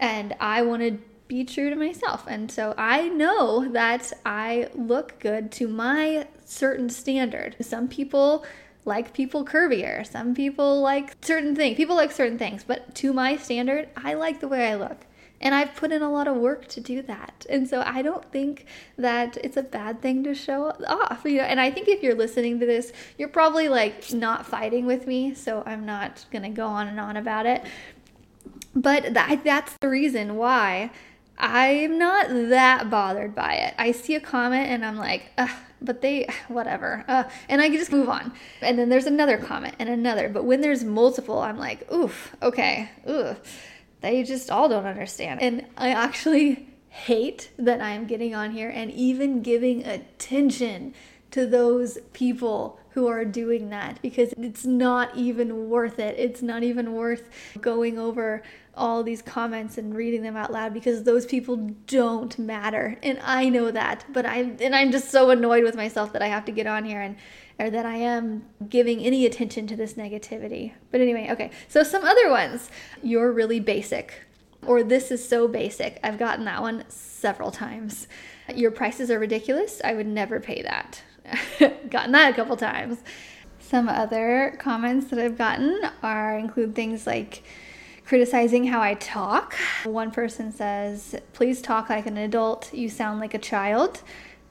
And 0.00 0.34
I 0.40 0.62
want 0.62 0.82
to 0.82 0.98
be 1.28 1.44
true 1.44 1.70
to 1.70 1.76
myself. 1.76 2.24
And 2.26 2.50
so 2.50 2.74
I 2.76 3.08
know 3.08 3.68
that 3.70 4.12
I 4.26 4.68
look 4.74 5.20
good 5.20 5.52
to 5.52 5.68
my 5.68 6.26
certain 6.44 6.88
standard. 6.90 7.56
Some 7.60 7.88
people 7.88 8.44
like 8.84 9.14
people 9.14 9.44
curvier, 9.44 10.06
some 10.06 10.34
people 10.34 10.80
like 10.80 11.16
certain 11.24 11.56
things. 11.56 11.76
People 11.76 11.96
like 11.96 12.12
certain 12.12 12.38
things, 12.38 12.64
but 12.64 12.94
to 12.96 13.12
my 13.12 13.36
standard, 13.36 13.88
I 13.96 14.14
like 14.14 14.40
the 14.40 14.48
way 14.48 14.68
I 14.68 14.74
look. 14.74 15.06
And 15.44 15.54
I've 15.54 15.74
put 15.76 15.92
in 15.92 16.00
a 16.00 16.10
lot 16.10 16.26
of 16.26 16.36
work 16.36 16.66
to 16.68 16.80
do 16.80 17.02
that. 17.02 17.44
And 17.50 17.68
so 17.68 17.82
I 17.86 18.00
don't 18.00 18.24
think 18.32 18.64
that 18.96 19.36
it's 19.44 19.58
a 19.58 19.62
bad 19.62 20.00
thing 20.00 20.24
to 20.24 20.34
show 20.34 20.70
off. 20.88 21.20
You 21.26 21.36
know, 21.36 21.42
and 21.44 21.60
I 21.60 21.70
think 21.70 21.86
if 21.86 22.02
you're 22.02 22.14
listening 22.14 22.58
to 22.60 22.66
this, 22.66 22.94
you're 23.18 23.28
probably 23.28 23.68
like 23.68 24.10
not 24.14 24.46
fighting 24.46 24.86
with 24.86 25.06
me, 25.06 25.34
so 25.34 25.62
I'm 25.66 25.84
not 25.84 26.24
going 26.32 26.44
to 26.44 26.48
go 26.48 26.66
on 26.66 26.88
and 26.88 26.98
on 26.98 27.18
about 27.18 27.44
it. 27.44 27.62
But 28.74 29.12
that, 29.12 29.44
that's 29.44 29.76
the 29.82 29.88
reason 29.88 30.36
why 30.36 30.90
I'm 31.36 31.98
not 31.98 32.28
that 32.30 32.88
bothered 32.88 33.34
by 33.34 33.54
it. 33.54 33.74
I 33.76 33.92
see 33.92 34.14
a 34.14 34.20
comment 34.20 34.68
and 34.68 34.82
I'm 34.84 34.96
like, 34.96 35.30
but 35.82 36.00
they, 36.00 36.26
whatever. 36.48 37.04
Uh, 37.06 37.24
and 37.50 37.60
I 37.60 37.68
can 37.68 37.76
just 37.76 37.92
move 37.92 38.08
on. 38.08 38.32
And 38.62 38.78
then 38.78 38.88
there's 38.88 39.06
another 39.06 39.36
comment 39.36 39.74
and 39.78 39.90
another. 39.90 40.30
But 40.30 40.46
when 40.46 40.62
there's 40.62 40.84
multiple, 40.84 41.38
I'm 41.38 41.58
like, 41.58 41.92
oof, 41.92 42.34
okay, 42.42 42.88
oof 43.06 43.38
they 44.04 44.22
just 44.22 44.50
all 44.50 44.68
don't 44.68 44.86
understand. 44.86 45.40
And 45.40 45.66
I 45.78 45.88
actually 45.90 46.68
hate 46.90 47.50
that 47.58 47.80
I'm 47.80 48.06
getting 48.06 48.34
on 48.34 48.52
here 48.52 48.68
and 48.68 48.90
even 48.92 49.42
giving 49.42 49.84
attention 49.84 50.94
to 51.30 51.46
those 51.46 51.98
people 52.12 52.78
who 52.90 53.08
are 53.08 53.24
doing 53.24 53.70
that 53.70 54.00
because 54.02 54.32
it's 54.38 54.64
not 54.64 55.16
even 55.16 55.68
worth 55.68 55.98
it. 55.98 56.16
It's 56.18 56.42
not 56.42 56.62
even 56.62 56.92
worth 56.92 57.28
going 57.60 57.98
over 57.98 58.42
all 58.76 59.02
these 59.02 59.22
comments 59.22 59.78
and 59.78 59.94
reading 59.94 60.22
them 60.22 60.36
out 60.36 60.52
loud 60.52 60.74
because 60.74 61.04
those 61.04 61.26
people 61.26 61.56
don't 61.86 62.38
matter. 62.38 62.98
And 63.02 63.18
I 63.22 63.48
know 63.48 63.70
that, 63.70 64.04
but 64.12 64.26
I 64.26 64.54
and 64.60 64.74
I'm 64.74 64.90
just 64.90 65.10
so 65.10 65.30
annoyed 65.30 65.64
with 65.64 65.76
myself 65.76 66.12
that 66.12 66.22
I 66.22 66.28
have 66.28 66.44
to 66.46 66.52
get 66.52 66.66
on 66.66 66.84
here 66.84 67.00
and 67.00 67.16
or 67.58 67.70
that 67.70 67.86
I 67.86 67.96
am 67.96 68.46
giving 68.68 69.00
any 69.00 69.26
attention 69.26 69.66
to 69.68 69.76
this 69.76 69.94
negativity. 69.94 70.72
But 70.90 71.00
anyway, 71.00 71.28
okay. 71.30 71.50
So 71.68 71.82
some 71.82 72.04
other 72.04 72.28
ones. 72.30 72.70
You're 73.02 73.30
really 73.32 73.60
basic 73.60 74.24
or 74.66 74.82
this 74.82 75.10
is 75.10 75.26
so 75.26 75.48
basic. 75.48 76.00
I've 76.02 76.18
gotten 76.18 76.44
that 76.46 76.62
one 76.62 76.84
several 76.88 77.50
times. 77.50 78.08
Your 78.54 78.70
prices 78.70 79.10
are 79.10 79.18
ridiculous. 79.18 79.80
I 79.84 79.94
would 79.94 80.06
never 80.06 80.40
pay 80.40 80.62
that. 80.62 81.02
gotten 81.90 82.12
that 82.12 82.32
a 82.32 82.34
couple 82.34 82.56
times. 82.56 82.98
Some 83.58 83.88
other 83.88 84.56
comments 84.58 85.06
that 85.06 85.18
I've 85.18 85.38
gotten 85.38 85.80
are 86.02 86.38
include 86.38 86.74
things 86.74 87.06
like 87.06 87.42
criticizing 88.04 88.64
how 88.64 88.80
I 88.80 88.94
talk. 88.94 89.54
One 89.84 90.10
person 90.10 90.52
says, 90.52 91.14
"Please 91.32 91.62
talk 91.62 91.88
like 91.88 92.06
an 92.06 92.16
adult. 92.16 92.72
You 92.72 92.88
sound 92.88 93.20
like 93.20 93.34
a 93.34 93.38
child." 93.38 94.02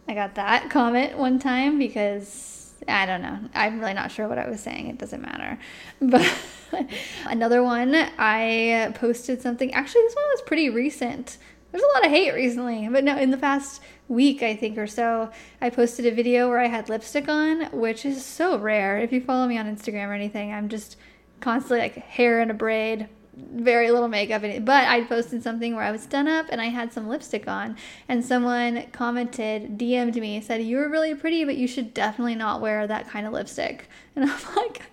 I 0.07 0.13
got 0.13 0.35
that 0.35 0.69
comment 0.69 1.17
one 1.17 1.39
time 1.39 1.79
because 1.79 2.73
I 2.87 3.05
don't 3.05 3.21
know. 3.21 3.39
I'm 3.53 3.79
really 3.79 3.93
not 3.93 4.11
sure 4.11 4.27
what 4.27 4.37
I 4.37 4.49
was 4.49 4.59
saying. 4.59 4.87
It 4.87 4.97
doesn't 4.97 5.21
matter. 5.21 5.57
But 6.01 6.87
another 7.25 7.63
one, 7.63 7.93
I 8.17 8.91
posted 8.95 9.41
something. 9.41 9.73
Actually, 9.73 10.01
this 10.01 10.15
one 10.15 10.25
was 10.31 10.41
pretty 10.41 10.69
recent. 10.69 11.37
There's 11.71 11.83
a 11.83 11.93
lot 11.95 12.05
of 12.05 12.11
hate 12.11 12.33
recently, 12.33 12.87
but 12.89 13.03
no, 13.03 13.17
in 13.17 13.31
the 13.31 13.37
past 13.37 13.81
week, 14.07 14.43
I 14.43 14.55
think, 14.55 14.77
or 14.77 14.85
so, 14.85 15.31
I 15.61 15.69
posted 15.69 16.05
a 16.05 16.11
video 16.11 16.49
where 16.49 16.59
I 16.59 16.67
had 16.67 16.89
lipstick 16.89 17.27
on, 17.27 17.65
which 17.71 18.05
is 18.05 18.23
so 18.23 18.57
rare. 18.57 18.97
If 18.97 19.11
you 19.11 19.21
follow 19.21 19.47
me 19.47 19.57
on 19.57 19.65
Instagram 19.65 20.09
or 20.09 20.13
anything, 20.13 20.53
I'm 20.53 20.69
just 20.69 20.97
constantly 21.39 21.79
like 21.79 21.95
hair 21.95 22.41
in 22.41 22.51
a 22.51 22.53
braid, 22.53 23.07
very 23.35 23.91
little 23.91 24.07
makeup 24.07 24.43
in 24.43 24.51
it. 24.51 24.65
But 24.65 24.87
I 24.87 25.03
posted 25.03 25.43
something 25.43 25.75
where 25.75 25.83
I 25.83 25.91
was 25.91 26.05
done 26.05 26.27
up 26.27 26.47
and 26.49 26.61
I 26.61 26.65
had 26.65 26.93
some 26.93 27.07
lipstick 27.07 27.47
on, 27.47 27.77
and 28.07 28.23
someone 28.23 28.85
commented, 28.91 29.77
DM'd 29.77 30.15
me, 30.15 30.41
said, 30.41 30.61
You 30.61 30.77
were 30.77 30.89
really 30.89 31.15
pretty, 31.15 31.43
but 31.43 31.55
you 31.55 31.67
should 31.67 31.93
definitely 31.93 32.35
not 32.35 32.61
wear 32.61 32.85
that 32.87 33.09
kind 33.09 33.25
of 33.27 33.33
lipstick. 33.33 33.89
And 34.15 34.29
I'm 34.29 34.55
like, 34.55 34.83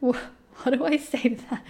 What 0.00 0.18
do 0.70 0.84
I 0.84 0.96
say 0.96 1.22
to 1.22 1.50
that? 1.50 1.64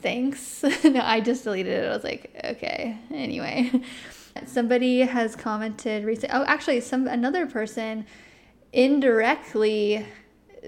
Thanks. 0.00 0.62
no, 0.84 1.00
I 1.00 1.20
just 1.20 1.44
deleted 1.44 1.84
it. 1.84 1.86
I 1.88 1.94
was 1.94 2.04
like, 2.04 2.34
Okay, 2.44 2.98
anyway. 3.12 3.70
Somebody 4.46 5.00
has 5.00 5.36
commented 5.36 6.04
recently. 6.04 6.34
Oh, 6.34 6.44
actually, 6.44 6.80
some 6.80 7.06
another 7.06 7.46
person 7.46 8.06
indirectly 8.72 10.06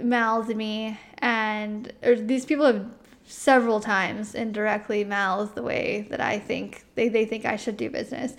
mouthed 0.02 0.54
me, 0.54 0.98
and 1.18 1.92
or 2.02 2.14
these 2.14 2.44
people 2.44 2.66
have 2.66 2.86
several 3.26 3.80
times 3.80 4.34
indirectly 4.34 5.04
mouthed 5.04 5.54
the 5.54 5.62
way 5.62 6.06
that 6.10 6.20
I 6.20 6.38
think 6.38 6.84
they, 6.94 7.08
they 7.08 7.24
think 7.24 7.44
I 7.44 7.56
should 7.56 7.76
do 7.76 7.90
business. 7.90 8.34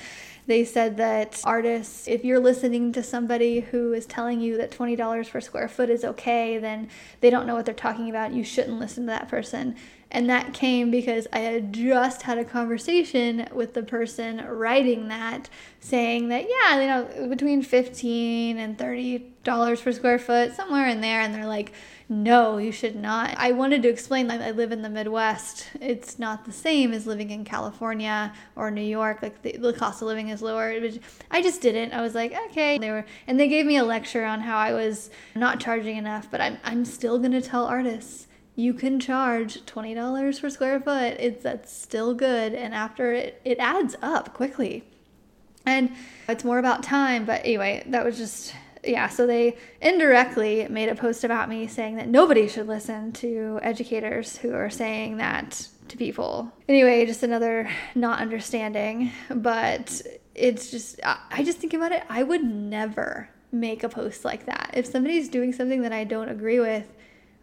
They 0.48 0.64
said 0.64 0.98
that 0.98 1.42
artists, 1.44 2.08
if 2.08 2.24
you're 2.24 2.40
listening 2.40 2.92
to 2.94 3.02
somebody 3.02 3.62
who 3.62 3.94
is 3.94 4.06
telling 4.06 4.42
you 4.42 4.58
that 4.58 4.70
$20 4.70 5.30
per 5.30 5.42
square 5.42 5.68
foot 5.68 5.90
is 5.90 6.06
okay, 6.06 6.60
then 6.60 6.90
they 7.20 7.32
don't 7.32 7.48
know 7.48 7.56
what 7.56 7.66
they're 7.66 7.74
talking 7.74 8.12
about. 8.12 8.32
You 8.32 8.44
shouldn't 8.44 8.80
listen 8.80 9.06
to 9.06 9.08
that 9.08 9.28
person. 9.28 9.76
And 10.12 10.30
that 10.30 10.54
came 10.54 10.92
because 10.92 11.28
I 11.34 11.40
had 11.40 11.74
just 11.74 12.22
had 12.22 12.38
a 12.38 12.46
conversation 12.46 13.50
with 13.54 13.74
the 13.74 13.82
person 13.82 14.46
writing 14.48 15.08
that, 15.08 15.50
saying 15.80 16.30
that, 16.30 16.46
yeah, 16.48 16.80
you 16.80 16.88
know, 16.88 17.28
between 17.28 17.64
15 17.64 18.60
and 18.60 18.78
$30 18.78 19.84
per 19.84 19.92
square 19.92 20.20
foot, 20.20 20.54
somewhere 20.54 20.88
in 20.88 21.02
there. 21.02 21.22
And 21.22 21.34
they're 21.34 21.48
like, 21.48 21.74
no, 22.08 22.58
you 22.58 22.72
should 22.72 22.96
not. 22.96 23.34
I 23.38 23.52
wanted 23.52 23.82
to 23.84 23.90
explain 23.90 24.28
that 24.28 24.42
I 24.42 24.52
live 24.52 24.72
in 24.72 24.84
the 24.84 24.90
Midwest. 24.90 25.68
It's 25.82 26.20
not 26.20 26.46
the 26.46 26.52
same 26.52 26.94
as 26.94 27.08
living 27.08 27.32
in 27.32 27.44
California 27.46 28.32
or 28.56 28.70
New 28.70 28.82
York. 28.82 29.24
Like 29.24 29.42
the, 29.42 29.58
the 29.58 29.74
cost 29.74 30.04
of 30.04 30.08
living 30.08 30.30
is 30.30 30.44
lower. 30.44 30.72
I 31.32 31.42
just 31.42 31.62
didn't. 31.62 31.94
I 31.94 32.02
was 32.02 32.14
like, 32.14 32.36
okay. 32.52 32.78
They 32.78 32.92
were, 32.92 33.06
and 33.26 33.40
they 33.40 33.48
gave 33.48 33.66
me 33.66 33.78
a 33.78 33.84
lecture 33.84 34.24
on 34.24 34.42
how 34.42 34.58
I 34.58 34.74
was 34.74 35.10
not 35.34 35.60
charging 35.60 35.98
enough, 35.98 36.30
but 36.30 36.42
I'm, 36.42 36.60
I'm 36.64 36.86
still 36.86 37.18
going 37.18 37.32
to 37.32 37.42
tell 37.42 37.66
artists 37.66 38.28
you 38.56 38.74
can 38.74 39.00
charge 39.00 39.66
$20 39.66 40.42
per 40.42 40.50
square 40.50 40.80
foot. 40.80 41.18
It's 41.20 41.44
that's 41.44 41.76
still 41.76 42.14
good. 42.14 42.54
And 42.54 42.74
after 42.74 43.14
it, 43.14 43.42
it 43.44 43.58
adds 43.58 43.96
up 44.04 44.34
quickly. 44.34 44.84
And 45.66 45.92
it's 46.30 46.44
more 46.44 46.60
about 46.60 46.84
time. 46.84 47.26
But 47.26 47.42
anyway, 47.42 47.84
that 47.88 48.06
was 48.06 48.18
just 48.18 48.54
yeah, 48.86 49.08
so 49.10 49.26
they 49.28 49.58
indirectly 49.82 50.68
made 50.70 50.90
a 50.90 50.96
post 50.96 51.24
about 51.24 51.50
me 51.50 51.68
saying 51.68 51.96
that 51.98 52.08
nobody 52.08 52.48
should 52.48 52.68
listen 52.68 53.12
to 53.14 53.60
educators 53.62 54.38
who 54.38 54.54
are 54.54 54.70
saying 54.70 55.18
that 55.18 55.68
to 55.88 55.98
people. 55.98 56.52
Anyway, 56.68 57.06
just 57.06 57.24
another 57.24 57.70
not 57.94 58.20
understanding, 58.20 59.12
but 59.30 60.02
it's 60.34 60.72
just, 60.72 61.00
I 61.04 61.44
just 61.44 61.60
think 61.60 61.74
about 61.74 61.92
it, 61.92 62.04
I 62.10 62.24
would 62.24 62.44
never 62.44 63.30
make 63.52 63.84
a 63.84 63.90
post 63.90 64.26
like 64.26 64.46
that. 64.46 64.72
If 64.74 64.86
somebody's 64.86 65.30
doing 65.30 65.54
something 65.54 65.82
that 65.84 65.94
I 65.94 66.04
don't 66.04 66.30
agree 66.30 66.60
with, 66.60 66.92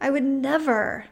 I 0.00 0.10
would 0.10 0.24
never 0.24 1.06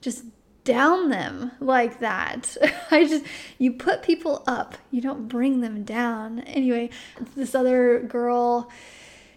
just 0.00 0.24
down 0.64 1.10
them 1.10 1.50
like 1.60 2.00
that. 2.00 2.56
I 2.90 3.06
just, 3.06 3.24
you 3.58 3.72
put 3.72 4.02
people 4.02 4.42
up, 4.46 4.76
you 4.90 5.00
don't 5.00 5.28
bring 5.28 5.60
them 5.60 5.84
down. 5.84 6.40
Anyway, 6.40 6.90
this 7.36 7.54
other 7.54 8.00
girl, 8.00 8.70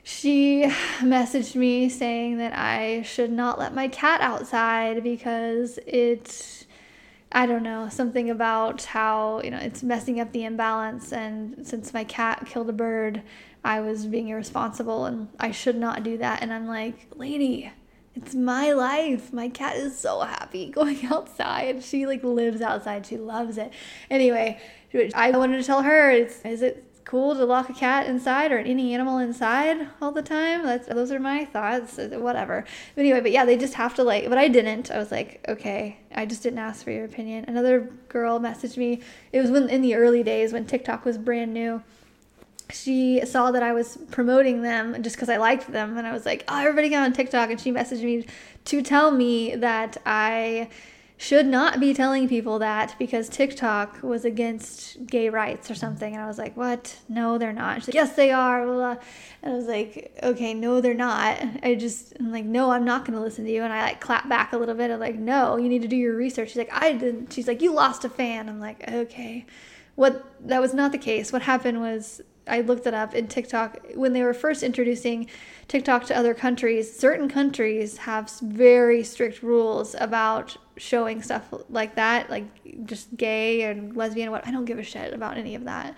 she 0.07 0.63
messaged 0.99 1.53
me 1.55 1.89
saying 1.89 2.37
that 2.37 2.57
I 2.57 3.01
should 3.01 3.31
not 3.31 3.59
let 3.59 3.75
my 3.75 3.89
cat 3.89 4.21
outside 4.21 5.03
because 5.03 5.77
it 5.85 6.65
I 7.29 7.45
don't 7.45 7.63
know, 7.63 7.89
something 7.89 8.29
about 8.29 8.85
how, 8.85 9.41
you 9.43 9.51
know, 9.51 9.57
it's 9.57 9.83
messing 9.83 10.21
up 10.21 10.31
the 10.31 10.45
imbalance 10.45 11.11
and 11.11 11.67
since 11.67 11.93
my 11.93 12.05
cat 12.05 12.45
killed 12.45 12.69
a 12.69 12.73
bird, 12.73 13.21
I 13.65 13.81
was 13.81 14.05
being 14.05 14.29
irresponsible 14.29 15.03
and 15.03 15.27
I 15.37 15.51
should 15.51 15.75
not 15.75 16.03
do 16.03 16.17
that 16.19 16.41
and 16.41 16.53
I'm 16.53 16.67
like, 16.67 17.07
"Lady, 17.15 17.73
it's 18.15 18.33
my 18.33 18.71
life. 18.71 19.33
My 19.33 19.49
cat 19.49 19.75
is 19.75 19.99
so 19.99 20.21
happy 20.21 20.69
going 20.71 21.05
outside. 21.07 21.83
She 21.83 22.05
like 22.05 22.23
lives 22.23 22.61
outside. 22.61 23.05
She 23.05 23.17
loves 23.17 23.57
it. 23.57 23.73
Anyway, 24.09 24.57
I 25.13 25.31
wanted 25.31 25.57
to 25.57 25.63
tell 25.63 25.83
her, 25.83 26.11
is, 26.11 26.39
is 26.45 26.61
it 26.61 26.85
cool 27.07 27.33
to 27.33 27.45
lock 27.45 27.69
a 27.69 27.73
cat 27.73 28.05
inside 28.05 28.51
or 28.51 28.59
any 28.59 28.93
animal 28.93 29.17
inside 29.17 29.87
all 30.01 30.11
the 30.11 30.21
time. 30.21 30.63
That's 30.63 30.87
those 30.87 31.11
are 31.11 31.19
my 31.19 31.45
thoughts. 31.45 31.97
Uh, 31.97 32.09
whatever. 32.19 32.65
But 32.95 33.01
anyway, 33.01 33.21
but 33.21 33.31
yeah, 33.31 33.45
they 33.45 33.57
just 33.57 33.75
have 33.75 33.95
to 33.95 34.03
like. 34.03 34.27
But 34.27 34.37
I 34.37 34.49
didn't. 34.49 34.91
I 34.91 34.97
was 34.97 35.09
like, 35.09 35.43
okay, 35.47 35.99
I 36.13 36.25
just 36.25 36.43
didn't 36.43 36.59
ask 36.59 36.83
for 36.83 36.91
your 36.91 37.05
opinion. 37.05 37.45
Another 37.47 37.89
girl 38.09 38.39
messaged 38.39 38.77
me. 38.77 39.01
It 39.31 39.39
was 39.39 39.49
when 39.49 39.69
in 39.69 39.81
the 39.81 39.95
early 39.95 40.21
days 40.21 40.51
when 40.51 40.65
TikTok 40.65 41.05
was 41.05 41.17
brand 41.17 41.53
new. 41.53 41.81
She 42.69 43.25
saw 43.25 43.51
that 43.51 43.63
I 43.63 43.71
was 43.71 43.97
promoting 44.11 44.61
them 44.61 45.01
just 45.01 45.15
because 45.15 45.29
I 45.29 45.37
liked 45.37 45.71
them, 45.71 45.97
and 45.97 46.05
I 46.05 46.11
was 46.11 46.25
like, 46.25 46.43
"Oh, 46.49 46.59
everybody 46.59 46.89
get 46.89 47.01
on 47.01 47.13
TikTok!" 47.13 47.49
And 47.49 47.59
she 47.59 47.71
messaged 47.71 48.03
me 48.03 48.25
to 48.65 48.81
tell 48.81 49.11
me 49.11 49.55
that 49.55 49.95
I 50.05 50.67
should 51.19 51.47
not 51.47 51.79
be 51.79 51.95
telling 51.95 52.29
people 52.29 52.59
that 52.59 52.95
because 52.99 53.27
TikTok 53.27 54.03
was 54.03 54.23
against 54.23 55.03
gay 55.07 55.29
rights 55.29 55.69
or 55.69 55.73
mm-hmm. 55.73 55.79
something. 55.79 56.13
And 56.13 56.23
I 56.23 56.27
was 56.27 56.37
like, 56.37 56.55
what? 56.55 56.95
No, 57.09 57.39
they're 57.39 57.51
not. 57.51 57.79
She's 57.79 57.87
like, 57.87 57.95
yes, 57.95 58.15
they 58.15 58.31
are. 58.31 58.63
Blah, 58.63 58.75
blah. 58.75 59.03
And 59.41 59.53
I 59.53 59.55
was 59.55 59.65
like, 59.65 60.15
okay, 60.21 60.53
no, 60.53 60.79
they're 60.79 60.93
not. 60.93 61.41
I 61.63 61.73
just, 61.73 62.13
I'm 62.19 62.31
like, 62.31 62.45
no, 62.45 62.69
I'm 62.69 62.85
not 62.85 63.03
going 63.03 63.17
to 63.17 63.23
listen 63.23 63.45
to 63.45 63.51
you. 63.51 63.63
And 63.63 63.73
I 63.73 63.81
like 63.81 63.99
clap 63.99 64.29
back 64.29 64.53
a 64.53 64.57
little 64.57 64.75
bit. 64.75 64.91
I'm 64.91 64.99
like, 64.99 65.15
no, 65.15 65.57
you 65.57 65.67
need 65.69 65.81
to 65.81 65.87
do 65.87 65.95
your 65.95 66.15
research. 66.15 66.49
She's 66.49 66.57
like, 66.57 66.71
I 66.71 66.93
didn't. 66.93 67.33
She's 67.33 67.47
like, 67.47 67.63
you 67.63 67.73
lost 67.73 68.05
a 68.05 68.09
fan. 68.09 68.47
I'm 68.47 68.59
like, 68.59 68.87
okay. 68.87 69.47
What, 69.95 70.23
that 70.47 70.61
was 70.61 70.75
not 70.75 70.91
the 70.91 70.99
case. 70.99 71.33
What 71.33 71.41
happened 71.41 71.81
was 71.81 72.21
I 72.45 72.61
looked 72.61 72.85
it 72.85 72.93
up 72.93 73.15
in 73.15 73.27
TikTok 73.27 73.79
when 73.95 74.13
they 74.13 74.21
were 74.21 74.35
first 74.35 74.61
introducing 74.61 75.27
TikTok 75.67 76.05
to 76.05 76.15
other 76.15 76.35
countries. 76.35 76.95
Certain 76.95 77.27
countries 77.27 77.97
have 77.97 78.29
very 78.39 79.03
strict 79.03 79.41
rules 79.41 79.95
about 79.99 80.57
showing 80.77 81.21
stuff 81.21 81.53
like 81.69 81.95
that, 81.95 82.29
like 82.29 82.45
just 82.85 83.15
gay 83.17 83.63
and 83.63 83.95
lesbian. 83.95 84.31
What 84.31 84.47
I 84.47 84.51
don't 84.51 84.65
give 84.65 84.79
a 84.79 84.83
shit 84.83 85.13
about 85.13 85.37
any 85.37 85.55
of 85.55 85.65
that. 85.65 85.95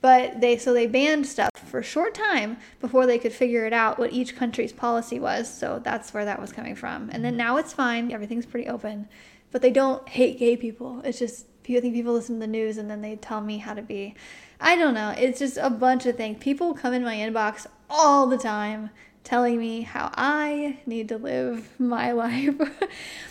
But 0.00 0.40
they 0.40 0.56
so 0.56 0.74
they 0.74 0.86
banned 0.86 1.26
stuff 1.26 1.50
for 1.54 1.78
a 1.78 1.84
short 1.84 2.14
time 2.14 2.56
before 2.80 3.06
they 3.06 3.18
could 3.18 3.32
figure 3.32 3.66
it 3.66 3.72
out 3.72 3.98
what 3.98 4.12
each 4.12 4.36
country's 4.36 4.72
policy 4.72 5.20
was. 5.20 5.52
So 5.52 5.80
that's 5.82 6.12
where 6.12 6.24
that 6.24 6.40
was 6.40 6.52
coming 6.52 6.74
from. 6.74 7.08
And 7.10 7.24
then 7.24 7.34
mm-hmm. 7.34 7.38
now 7.38 7.56
it's 7.56 7.72
fine. 7.72 8.10
Everything's 8.10 8.46
pretty 8.46 8.68
open. 8.68 9.08
But 9.52 9.62
they 9.62 9.70
don't 9.70 10.08
hate 10.08 10.38
gay 10.38 10.56
people. 10.56 11.00
It's 11.04 11.18
just 11.18 11.46
I 11.68 11.80
think 11.80 11.94
people 11.94 12.12
listen 12.12 12.36
to 12.36 12.40
the 12.40 12.46
news 12.46 12.76
and 12.76 12.90
then 12.90 13.02
they 13.02 13.14
tell 13.16 13.40
me 13.40 13.58
how 13.58 13.74
to 13.74 13.82
be. 13.82 14.14
I 14.60 14.76
don't 14.76 14.94
know. 14.94 15.14
It's 15.16 15.38
just 15.38 15.56
a 15.56 15.70
bunch 15.70 16.06
of 16.06 16.16
things. 16.16 16.38
People 16.40 16.74
come 16.74 16.92
in 16.92 17.04
my 17.04 17.16
inbox 17.16 17.66
all 17.88 18.26
the 18.26 18.38
time 18.38 18.90
telling 19.24 19.58
me 19.58 19.82
how 19.82 20.10
I 20.14 20.78
need 20.86 21.08
to 21.08 21.18
live 21.18 21.68
my 21.78 22.12
life. 22.24 22.60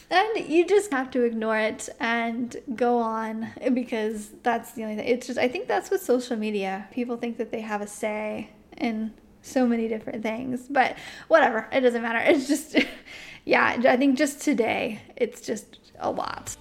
and 0.09 0.47
you 0.47 0.65
just 0.65 0.91
have 0.91 1.11
to 1.11 1.23
ignore 1.23 1.57
it 1.57 1.89
and 1.99 2.55
go 2.75 2.97
on 2.97 3.49
because 3.73 4.29
that's 4.43 4.71
the 4.73 4.83
only 4.83 4.95
thing. 4.95 5.07
It's 5.07 5.27
just, 5.27 5.39
I 5.39 5.47
think 5.47 5.67
that's 5.67 5.89
with 5.89 6.01
social 6.01 6.37
media. 6.37 6.87
People 6.91 7.17
think 7.17 7.37
that 7.37 7.51
they 7.51 7.61
have 7.61 7.81
a 7.81 7.87
say 7.87 8.49
in 8.77 9.13
so 9.41 9.67
many 9.67 9.87
different 9.87 10.23
things. 10.23 10.67
But 10.69 10.97
whatever, 11.27 11.67
it 11.71 11.81
doesn't 11.81 12.01
matter. 12.01 12.19
It's 12.31 12.47
just, 12.47 12.75
yeah, 13.45 13.81
I 13.85 13.97
think 13.97 14.17
just 14.17 14.41
today, 14.41 15.01
it's 15.15 15.41
just 15.41 15.79
a 15.99 16.11
lot. 16.11 16.55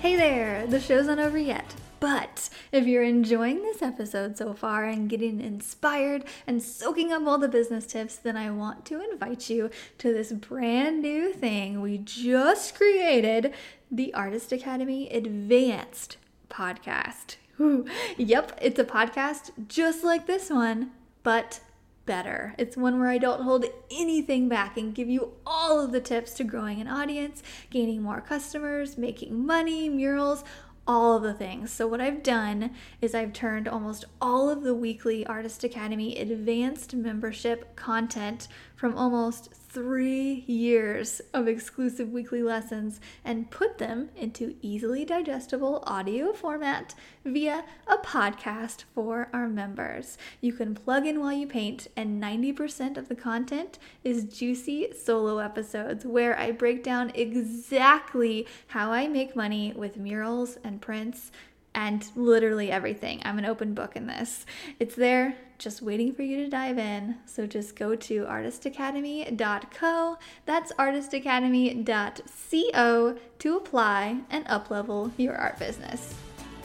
Hey 0.00 0.16
there, 0.16 0.66
the 0.66 0.80
show's 0.80 1.06
not 1.06 1.18
over 1.18 1.38
yet. 1.38 1.74
But 2.00 2.48
if 2.72 2.86
you're 2.86 3.02
enjoying 3.02 3.62
this 3.62 3.82
episode 3.82 4.38
so 4.38 4.54
far 4.54 4.84
and 4.84 5.08
getting 5.08 5.40
inspired 5.40 6.24
and 6.46 6.62
soaking 6.62 7.12
up 7.12 7.26
all 7.26 7.36
the 7.38 7.48
business 7.48 7.86
tips, 7.86 8.16
then 8.16 8.38
I 8.38 8.50
want 8.50 8.86
to 8.86 9.02
invite 9.12 9.50
you 9.50 9.70
to 9.98 10.12
this 10.12 10.32
brand 10.32 11.02
new 11.02 11.32
thing 11.32 11.82
we 11.82 11.98
just 11.98 12.74
created 12.74 13.52
the 13.90 14.14
Artist 14.14 14.50
Academy 14.50 15.10
Advanced 15.10 16.16
podcast. 16.48 17.36
Ooh, 17.60 17.84
yep, 18.16 18.58
it's 18.62 18.78
a 18.78 18.84
podcast 18.84 19.50
just 19.68 20.02
like 20.02 20.26
this 20.26 20.48
one, 20.48 20.92
but 21.22 21.60
better. 22.06 22.54
It's 22.58 22.76
one 22.76 22.98
where 22.98 23.08
I 23.08 23.18
don't 23.18 23.42
hold 23.42 23.66
anything 23.90 24.48
back 24.48 24.76
and 24.76 24.94
give 24.94 25.08
you 25.08 25.34
all 25.46 25.80
of 25.80 25.92
the 25.92 26.00
tips 26.00 26.32
to 26.34 26.44
growing 26.44 26.80
an 26.80 26.88
audience, 26.88 27.42
gaining 27.68 28.02
more 28.02 28.20
customers, 28.20 28.96
making 28.96 29.46
money, 29.46 29.88
murals, 29.88 30.42
all 30.90 31.16
of 31.16 31.22
the 31.22 31.32
things. 31.32 31.70
So, 31.70 31.86
what 31.86 32.00
I've 32.00 32.20
done 32.20 32.72
is 33.00 33.14
I've 33.14 33.32
turned 33.32 33.68
almost 33.68 34.04
all 34.20 34.50
of 34.50 34.64
the 34.64 34.74
weekly 34.74 35.24
Artist 35.24 35.62
Academy 35.62 36.18
advanced 36.18 36.94
membership 36.94 37.76
content 37.76 38.48
from 38.74 38.98
almost 38.98 39.54
three 39.70 40.44
years 40.48 41.20
of 41.32 41.46
exclusive 41.46 42.10
weekly 42.10 42.42
lessons 42.42 43.00
and 43.24 43.50
put 43.50 43.78
them 43.78 44.08
into 44.16 44.56
easily 44.60 45.04
digestible 45.04 45.82
audio 45.86 46.32
format 46.32 46.94
via 47.24 47.64
a 47.86 47.96
podcast 47.98 48.84
for 48.94 49.28
our 49.32 49.48
members. 49.48 50.18
You 50.40 50.52
can 50.52 50.74
plug 50.74 51.06
in 51.06 51.20
while 51.20 51.32
you 51.32 51.46
paint, 51.46 51.86
and 51.96 52.20
90% 52.20 52.96
of 52.96 53.08
the 53.08 53.14
content 53.14 53.78
is 54.02 54.24
juicy 54.24 54.92
solo 54.92 55.38
episodes 55.38 56.04
where 56.04 56.36
I 56.36 56.50
break 56.50 56.82
down 56.82 57.12
exactly 57.14 58.48
how 58.68 58.90
I 58.90 59.06
make 59.06 59.36
money 59.36 59.72
with 59.76 59.96
murals 59.96 60.58
and 60.64 60.80
prints 60.80 61.30
and 61.74 62.04
literally 62.16 62.72
everything. 62.72 63.22
I'm 63.24 63.38
an 63.38 63.44
open 63.44 63.74
book 63.74 63.94
in 63.94 64.08
this. 64.08 64.44
It's 64.80 64.96
there 64.96 65.36
just 65.60 65.80
waiting 65.82 66.12
for 66.12 66.22
you 66.22 66.38
to 66.38 66.48
dive 66.48 66.78
in. 66.78 67.18
So 67.26 67.46
just 67.46 67.76
go 67.76 67.94
to 67.94 68.24
artistacademy.co. 68.24 70.18
That's 70.46 70.72
artistacademy.co 70.72 73.18
to 73.38 73.56
apply 73.56 74.20
and 74.30 74.44
uplevel 74.46 75.12
your 75.18 75.36
art 75.36 75.58
business. 75.58 76.14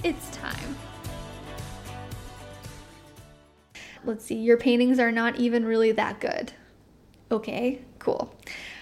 It's 0.04 0.30
time. 0.30 0.78
Let's 4.06 4.24
see, 4.24 4.36
your 4.36 4.56
paintings 4.58 4.98
are 5.00 5.12
not 5.12 5.36
even 5.38 5.66
really 5.66 5.92
that 5.92 6.22
good. 6.22 6.54
Okay, 7.32 7.82
cool. 8.00 8.34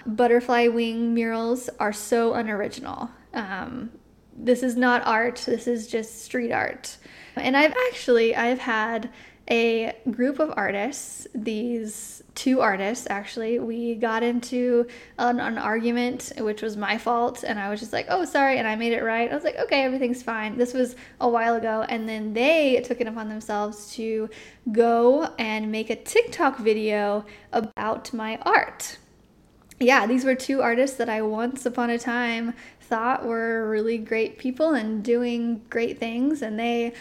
Butterfly 0.05 0.67
wing 0.67 1.13
murals 1.13 1.69
are 1.79 1.93
so 1.93 2.33
unoriginal. 2.33 3.09
Um, 3.33 3.89
this 4.35 4.63
is 4.63 4.75
not 4.75 5.07
art, 5.07 5.43
this 5.47 5.65
is 5.65 5.87
just 5.87 6.23
street 6.23 6.51
art. 6.51 6.97
And 7.35 7.57
I've 7.57 7.73
actually 7.87 8.35
I've 8.35 8.59
had 8.59 9.09
a 9.49 9.93
group 10.09 10.39
of 10.39 10.53
artists, 10.55 11.27
these 11.35 12.23
two 12.33 12.61
artists 12.61 13.07
actually, 13.09 13.59
we 13.59 13.95
got 13.95 14.23
into 14.23 14.87
an, 15.19 15.39
an, 15.39 15.57
argument, 15.57 16.31
which 16.39 16.61
was 16.61 16.77
my 16.77 16.97
fault. 16.97 17.43
And 17.43 17.59
I 17.59 17.69
was 17.69 17.79
just 17.79 17.91
like, 17.91 18.07
oh, 18.09 18.25
sorry. 18.25 18.57
And 18.57 18.67
I 18.67 18.75
made 18.75 18.93
it 18.93 19.03
right. 19.03 19.29
I 19.29 19.35
was 19.35 19.43
like, 19.43 19.57
okay, 19.57 19.83
everything's 19.83 20.23
fine. 20.23 20.57
This 20.57 20.73
was 20.73 20.95
a 21.19 21.27
while 21.27 21.55
ago. 21.55 21.85
And 21.89 22.07
then 22.07 22.33
they 22.33 22.81
took 22.85 23.01
it 23.01 23.07
upon 23.07 23.29
themselves 23.29 23.93
to 23.95 24.29
go 24.71 25.33
and 25.37 25.71
make 25.71 25.89
a 25.89 25.95
TikTok 25.95 26.57
video 26.59 27.25
about 27.51 28.13
my 28.13 28.37
art. 28.43 28.97
Yeah, 29.79 30.07
these 30.07 30.23
were 30.23 30.35
two 30.35 30.61
artists 30.61 30.97
that 30.97 31.09
I 31.09 31.21
once 31.21 31.65
upon 31.65 31.89
a 31.89 31.99
time 31.99 32.53
thought 32.79 33.25
were 33.25 33.69
really 33.69 33.97
great 33.97 34.37
people 34.37 34.73
and 34.73 35.03
doing 35.03 35.61
great 35.69 35.99
things. 35.99 36.41
And 36.41 36.57
they 36.57 36.93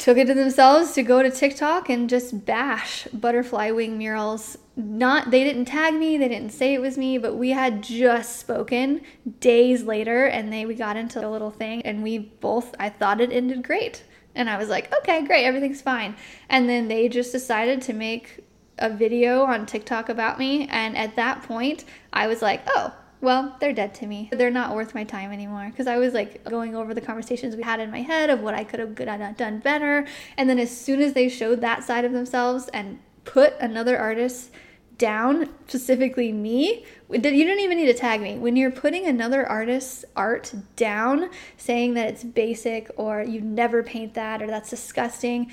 took 0.00 0.16
it 0.16 0.26
to 0.26 0.34
themselves 0.34 0.92
to 0.92 1.02
go 1.02 1.22
to 1.22 1.30
TikTok 1.30 1.90
and 1.90 2.08
just 2.08 2.46
bash 2.46 3.06
butterfly 3.12 3.70
wing 3.70 3.98
murals. 3.98 4.56
Not 4.74 5.30
they 5.30 5.44
didn't 5.44 5.66
tag 5.66 5.94
me, 5.94 6.16
they 6.16 6.26
didn't 6.28 6.52
say 6.52 6.72
it 6.72 6.80
was 6.80 6.96
me, 6.96 7.18
but 7.18 7.36
we 7.36 7.50
had 7.50 7.82
just 7.82 8.38
spoken 8.38 9.02
days 9.40 9.82
later 9.82 10.24
and 10.24 10.50
they 10.50 10.64
we 10.64 10.74
got 10.74 10.96
into 10.96 11.24
a 11.24 11.28
little 11.28 11.50
thing 11.50 11.82
and 11.82 12.02
we 12.02 12.18
both 12.18 12.74
I 12.80 12.88
thought 12.88 13.20
it 13.20 13.30
ended 13.30 13.62
great. 13.62 14.02
And 14.34 14.48
I 14.48 14.56
was 14.56 14.68
like, 14.68 14.92
"Okay, 15.00 15.24
great, 15.26 15.44
everything's 15.44 15.82
fine." 15.82 16.16
And 16.48 16.68
then 16.68 16.88
they 16.88 17.08
just 17.08 17.30
decided 17.30 17.82
to 17.82 17.92
make 17.92 18.42
a 18.78 18.88
video 18.88 19.42
on 19.42 19.66
TikTok 19.66 20.08
about 20.08 20.38
me 20.38 20.66
and 20.68 20.96
at 20.96 21.16
that 21.16 21.42
point 21.42 21.84
I 22.10 22.26
was 22.26 22.40
like, 22.40 22.62
"Oh, 22.66 22.94
well, 23.20 23.56
they're 23.60 23.72
dead 23.72 23.94
to 23.96 24.06
me. 24.06 24.30
They're 24.32 24.50
not 24.50 24.74
worth 24.74 24.94
my 24.94 25.04
time 25.04 25.30
anymore 25.30 25.68
because 25.70 25.86
I 25.86 25.98
was 25.98 26.14
like 26.14 26.42
going 26.44 26.74
over 26.74 26.94
the 26.94 27.00
conversations 27.00 27.54
we 27.54 27.62
had 27.62 27.78
in 27.80 27.90
my 27.90 28.00
head 28.00 28.30
of 28.30 28.40
what 28.40 28.54
I 28.54 28.64
could 28.64 28.80
have 28.80 28.94
done 29.36 29.58
better. 29.58 30.06
And 30.36 30.48
then 30.48 30.58
as 30.58 30.76
soon 30.76 31.00
as 31.00 31.12
they 31.12 31.28
showed 31.28 31.60
that 31.60 31.84
side 31.84 32.04
of 32.04 32.12
themselves 32.12 32.68
and 32.68 32.98
put 33.24 33.54
another 33.60 33.98
artist 33.98 34.50
down, 34.96 35.48
specifically 35.66 36.32
me, 36.32 36.84
you 37.10 37.20
don't 37.20 37.36
even 37.58 37.78
need 37.78 37.86
to 37.86 37.94
tag 37.94 38.20
me. 38.20 38.38
When 38.38 38.56
you're 38.56 38.70
putting 38.70 39.06
another 39.06 39.46
artist's 39.46 40.04
art 40.16 40.52
down, 40.76 41.30
saying 41.56 41.94
that 41.94 42.08
it's 42.08 42.24
basic 42.24 42.90
or 42.96 43.22
you 43.22 43.40
never 43.40 43.82
paint 43.82 44.14
that 44.14 44.42
or 44.42 44.46
that's 44.46 44.70
disgusting, 44.70 45.50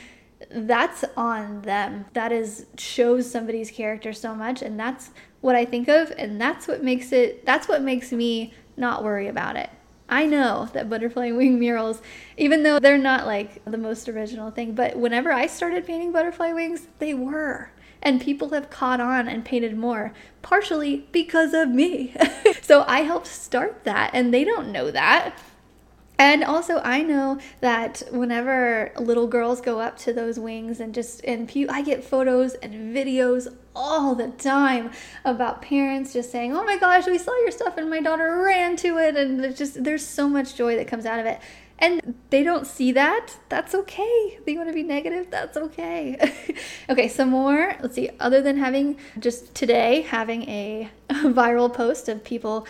that's 0.51 1.03
on 1.15 1.61
them. 1.63 2.05
That 2.13 2.31
is 2.31 2.67
shows 2.77 3.29
somebody's 3.29 3.71
character 3.71 4.13
so 4.13 4.35
much 4.35 4.61
and 4.61 4.79
that's 4.79 5.11
what 5.41 5.55
I 5.55 5.65
think 5.65 5.87
of 5.87 6.11
and 6.17 6.39
that's 6.39 6.67
what 6.67 6.83
makes 6.83 7.11
it 7.11 7.45
that's 7.45 7.67
what 7.67 7.81
makes 7.81 8.11
me 8.11 8.53
not 8.75 9.03
worry 9.03 9.27
about 9.27 9.55
it. 9.55 9.69
I 10.09 10.25
know 10.25 10.69
that 10.73 10.89
butterfly 10.89 11.31
wing 11.31 11.59
murals, 11.59 12.01
even 12.37 12.63
though 12.63 12.79
they're 12.79 12.97
not 12.97 13.25
like 13.25 13.63
the 13.65 13.77
most 13.77 14.07
original 14.07 14.51
thing, 14.51 14.73
but 14.73 14.95
whenever 14.95 15.31
I 15.31 15.47
started 15.47 15.85
painting 15.85 16.11
butterfly 16.11 16.53
wings, 16.53 16.87
they 16.99 17.13
were. 17.13 17.71
And 18.01 18.21
people 18.21 18.49
have 18.49 18.69
caught 18.69 19.01
on 19.01 19.27
and 19.27 19.43
painted 19.43 19.75
more, 19.75 20.13
partially 20.41 21.07
because 21.11 21.53
of 21.53 21.69
me. 21.69 22.15
so 22.61 22.85
I 22.87 23.01
helped 23.01 23.27
start 23.27 23.83
that, 23.83 24.11
and 24.13 24.33
they 24.33 24.43
don't 24.45 24.71
know 24.71 24.91
that. 24.91 25.37
And 26.19 26.43
also, 26.43 26.79
I 26.79 27.03
know 27.03 27.39
that 27.61 28.01
whenever 28.11 28.91
little 28.97 29.27
girls 29.27 29.61
go 29.61 29.79
up 29.79 29.97
to 29.99 30.13
those 30.13 30.39
wings 30.39 30.79
and 30.79 30.93
just, 30.93 31.23
and 31.23 31.49
I 31.69 31.83
get 31.83 32.03
photos 32.03 32.55
and 32.55 32.95
videos 32.95 33.53
all 33.75 34.15
the 34.15 34.29
time 34.29 34.91
about 35.23 35.61
parents 35.61 36.13
just 36.13 36.31
saying, 36.31 36.57
Oh 36.57 36.63
my 36.63 36.77
gosh, 36.77 37.05
we 37.05 37.19
saw 37.19 37.35
your 37.41 37.51
stuff 37.51 37.77
and 37.77 37.89
my 37.89 38.01
daughter 38.01 38.41
ran 38.43 38.75
to 38.77 38.97
it. 38.97 39.15
And 39.15 39.43
there's 39.43 39.57
just, 39.57 39.83
there's 39.83 40.05
so 40.05 40.27
much 40.27 40.55
joy 40.55 40.75
that 40.77 40.87
comes 40.87 41.05
out 41.05 41.19
of 41.19 41.27
it. 41.27 41.39
And 41.79 42.15
they 42.31 42.41
don't 42.41 42.65
see 42.65 42.91
that. 42.93 43.37
That's 43.49 43.75
okay. 43.75 44.39
They 44.45 44.55
want 44.55 44.67
to 44.69 44.73
be 44.73 44.81
negative. 44.81 45.29
That's 45.29 45.55
okay. 45.57 46.33
okay, 46.89 47.07
some 47.07 47.29
more. 47.29 47.75
Let's 47.79 47.93
see. 47.93 48.09
Other 48.19 48.41
than 48.41 48.57
having 48.57 48.97
just 49.19 49.53
today 49.53 50.01
having 50.01 50.49
a 50.49 50.89
viral 51.11 51.71
post 51.71 52.09
of 52.09 52.23
people 52.23 52.65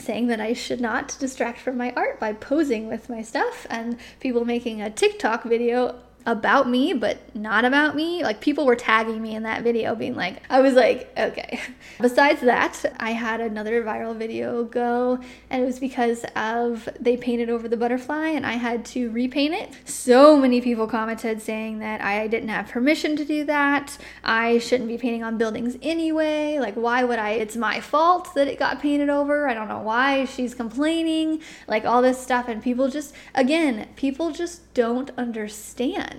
saying 0.00 0.26
that 0.28 0.40
I 0.40 0.52
should 0.52 0.80
not 0.80 1.16
distract 1.20 1.60
from 1.60 1.76
my 1.76 1.92
art 1.96 2.18
by 2.18 2.32
posing 2.32 2.88
with 2.88 3.08
my 3.08 3.22
stuff, 3.22 3.66
and 3.70 3.98
people 4.20 4.44
making 4.44 4.80
a 4.80 4.90
TikTok 4.90 5.44
video 5.44 5.96
about 6.26 6.68
me, 6.68 6.92
but 6.92 7.18
not 7.34 7.64
about 7.64 7.96
me. 7.96 8.22
Like 8.22 8.40
people 8.40 8.66
were 8.66 8.76
tagging 8.76 9.20
me 9.20 9.34
in 9.34 9.44
that 9.44 9.62
video, 9.62 9.94
being 9.94 10.14
like, 10.14 10.42
I 10.50 10.60
was 10.60 10.74
like, 10.74 11.10
okay. 11.18 11.60
Besides 12.00 12.40
that, 12.42 12.84
I 12.98 13.10
had 13.10 13.40
another 13.40 13.82
viral 13.82 14.16
video 14.16 14.64
go, 14.64 15.18
and 15.50 15.62
it 15.62 15.66
was 15.66 15.78
because 15.78 16.24
of 16.36 16.88
they 16.98 17.16
painted 17.16 17.50
over 17.50 17.68
the 17.68 17.76
butterfly 17.76 18.28
and 18.28 18.46
I 18.46 18.52
had 18.52 18.84
to 18.86 19.10
repaint 19.10 19.54
it. 19.54 19.70
So 19.84 20.36
many 20.36 20.60
people 20.60 20.86
commented 20.86 21.42
saying 21.42 21.78
that 21.80 22.00
I 22.00 22.26
didn't 22.26 22.48
have 22.48 22.68
permission 22.68 23.16
to 23.16 23.24
do 23.24 23.44
that. 23.44 23.98
I 24.24 24.58
shouldn't 24.58 24.88
be 24.88 24.98
painting 24.98 25.22
on 25.22 25.38
buildings 25.38 25.76
anyway. 25.82 26.58
Like, 26.58 26.74
why 26.74 27.04
would 27.04 27.18
I? 27.18 27.30
It's 27.30 27.56
my 27.56 27.80
fault 27.80 28.34
that 28.34 28.48
it 28.48 28.58
got 28.58 28.80
painted 28.80 29.08
over. 29.08 29.48
I 29.48 29.54
don't 29.54 29.68
know 29.68 29.80
why 29.80 30.24
she's 30.24 30.54
complaining. 30.54 31.40
Like, 31.66 31.84
all 31.84 32.02
this 32.02 32.20
stuff. 32.20 32.48
And 32.48 32.62
people 32.62 32.88
just, 32.88 33.14
again, 33.34 33.88
people 33.96 34.30
just 34.30 34.72
don't 34.74 35.10
understand. 35.16 36.09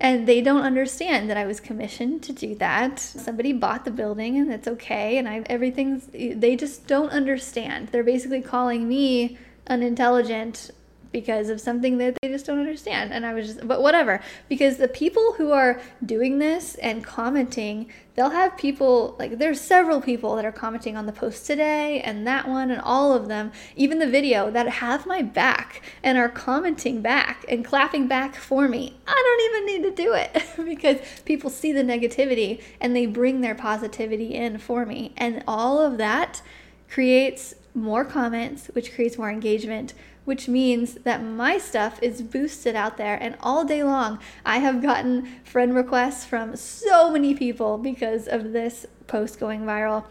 And 0.00 0.26
they 0.26 0.40
don't 0.40 0.62
understand 0.62 1.28
that 1.28 1.36
I 1.36 1.44
was 1.44 1.60
commissioned 1.60 2.22
to 2.22 2.32
do 2.32 2.54
that. 2.54 2.98
Somebody 2.98 3.52
bought 3.52 3.84
the 3.84 3.90
building 3.90 4.38
and 4.38 4.50
it's 4.50 4.66
okay. 4.66 5.18
And 5.18 5.28
I 5.28 5.42
everything's 5.46 6.06
they 6.06 6.56
just 6.56 6.86
don't 6.86 7.10
understand. 7.10 7.88
They're 7.88 8.02
basically 8.02 8.40
calling 8.40 8.88
me 8.88 9.36
unintelligent 9.66 10.70
because 11.12 11.48
of 11.48 11.60
something 11.60 11.98
that 11.98 12.16
they 12.22 12.28
just 12.28 12.46
don't 12.46 12.58
understand. 12.58 13.12
And 13.12 13.26
I 13.26 13.34
was 13.34 13.46
just, 13.46 13.66
but 13.66 13.82
whatever. 13.82 14.20
Because 14.48 14.76
the 14.76 14.88
people 14.88 15.34
who 15.34 15.52
are 15.52 15.80
doing 16.04 16.38
this 16.38 16.76
and 16.76 17.04
commenting, 17.04 17.90
they'll 18.14 18.30
have 18.30 18.56
people, 18.56 19.16
like, 19.18 19.38
there's 19.38 19.60
several 19.60 20.00
people 20.00 20.36
that 20.36 20.44
are 20.44 20.52
commenting 20.52 20.96
on 20.96 21.06
the 21.06 21.12
post 21.12 21.46
today 21.46 22.00
and 22.00 22.26
that 22.26 22.48
one 22.48 22.70
and 22.70 22.80
all 22.80 23.12
of 23.12 23.28
them, 23.28 23.52
even 23.76 23.98
the 23.98 24.06
video, 24.06 24.50
that 24.50 24.68
have 24.68 25.06
my 25.06 25.22
back 25.22 25.82
and 26.02 26.16
are 26.16 26.28
commenting 26.28 27.02
back 27.02 27.44
and 27.48 27.64
clapping 27.64 28.06
back 28.06 28.34
for 28.34 28.68
me. 28.68 28.96
I 29.06 29.14
don't 29.14 29.54
even 29.54 29.84
need 29.84 29.96
to 29.96 30.02
do 30.02 30.14
it 30.14 30.44
because 30.64 30.98
people 31.24 31.50
see 31.50 31.72
the 31.72 31.82
negativity 31.82 32.62
and 32.80 32.94
they 32.94 33.06
bring 33.06 33.40
their 33.40 33.54
positivity 33.54 34.34
in 34.34 34.58
for 34.58 34.86
me. 34.86 35.12
And 35.16 35.42
all 35.46 35.80
of 35.80 35.98
that 35.98 36.42
creates 36.88 37.54
more 37.74 38.04
comments, 38.04 38.68
which 38.68 38.94
creates 38.94 39.16
more 39.16 39.30
engagement, 39.30 39.94
which 40.30 40.46
means 40.46 40.94
that 41.02 41.20
my 41.20 41.58
stuff 41.58 42.00
is 42.00 42.22
boosted 42.22 42.76
out 42.76 42.96
there. 42.96 43.16
And 43.20 43.36
all 43.40 43.64
day 43.64 43.82
long, 43.82 44.20
I 44.46 44.58
have 44.58 44.80
gotten 44.80 45.26
friend 45.42 45.74
requests 45.74 46.24
from 46.24 46.54
so 46.54 47.10
many 47.10 47.34
people 47.34 47.78
because 47.78 48.28
of 48.28 48.52
this 48.52 48.86
post 49.08 49.40
going 49.40 49.62
viral. 49.62 50.04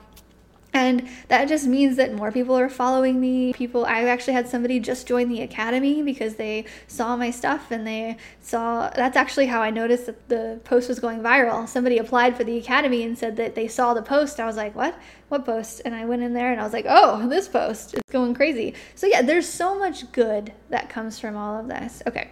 And 0.71 1.10
that 1.29 1.47
just 1.47 1.65
means 1.65 1.95
that 1.97 2.13
more 2.13 2.32
people 2.32 2.58
are 2.58 2.69
following 2.69 3.19
me. 3.19 3.53
People, 3.53 3.86
I 3.86 4.03
actually 4.03 4.34
had 4.34 4.47
somebody 4.47 4.79
just 4.79 5.08
join 5.08 5.27
the 5.27 5.41
academy 5.41 6.03
because 6.03 6.36
they 6.36 6.65
saw 6.88 7.15
my 7.15 7.32
stuff 7.32 7.71
and 7.71 7.88
they 7.88 8.17
saw 8.41 8.89
that's 8.95 9.17
actually 9.17 9.47
how 9.47 9.62
I 9.62 9.71
noticed 9.71 10.05
that 10.05 10.29
the 10.29 10.60
post 10.63 10.88
was 10.88 10.99
going 10.99 11.21
viral. 11.21 11.67
Somebody 11.67 11.97
applied 11.97 12.38
for 12.38 12.43
the 12.43 12.58
academy 12.58 13.03
and 13.03 13.17
said 13.17 13.36
that 13.38 13.55
they 13.55 13.67
saw 13.67 13.95
the 13.95 14.03
post. 14.03 14.39
I 14.39 14.45
was 14.45 14.58
like, 14.58 14.75
what? 14.75 14.95
What 15.29 15.43
post? 15.43 15.82
And 15.86 15.95
I 15.95 16.05
went 16.05 16.21
in 16.21 16.34
there 16.34 16.51
and 16.51 16.62
I 16.62 16.63
was 16.63 16.73
like, 16.73 16.86
oh, 16.88 17.27
this 17.27 17.47
post 17.47 17.95
is 17.95 18.01
going 18.12 18.36
crazy. 18.36 18.75
So, 18.93 19.08
yeah, 19.08 19.23
there's 19.23 19.47
so 19.49 19.77
much 19.77 20.12
good 20.12 20.53
that 20.69 20.89
comes 20.89 21.19
from 21.19 21.36
all 21.36 21.60
of 21.60 21.67
this. 21.67 22.03
Okay. 22.05 22.29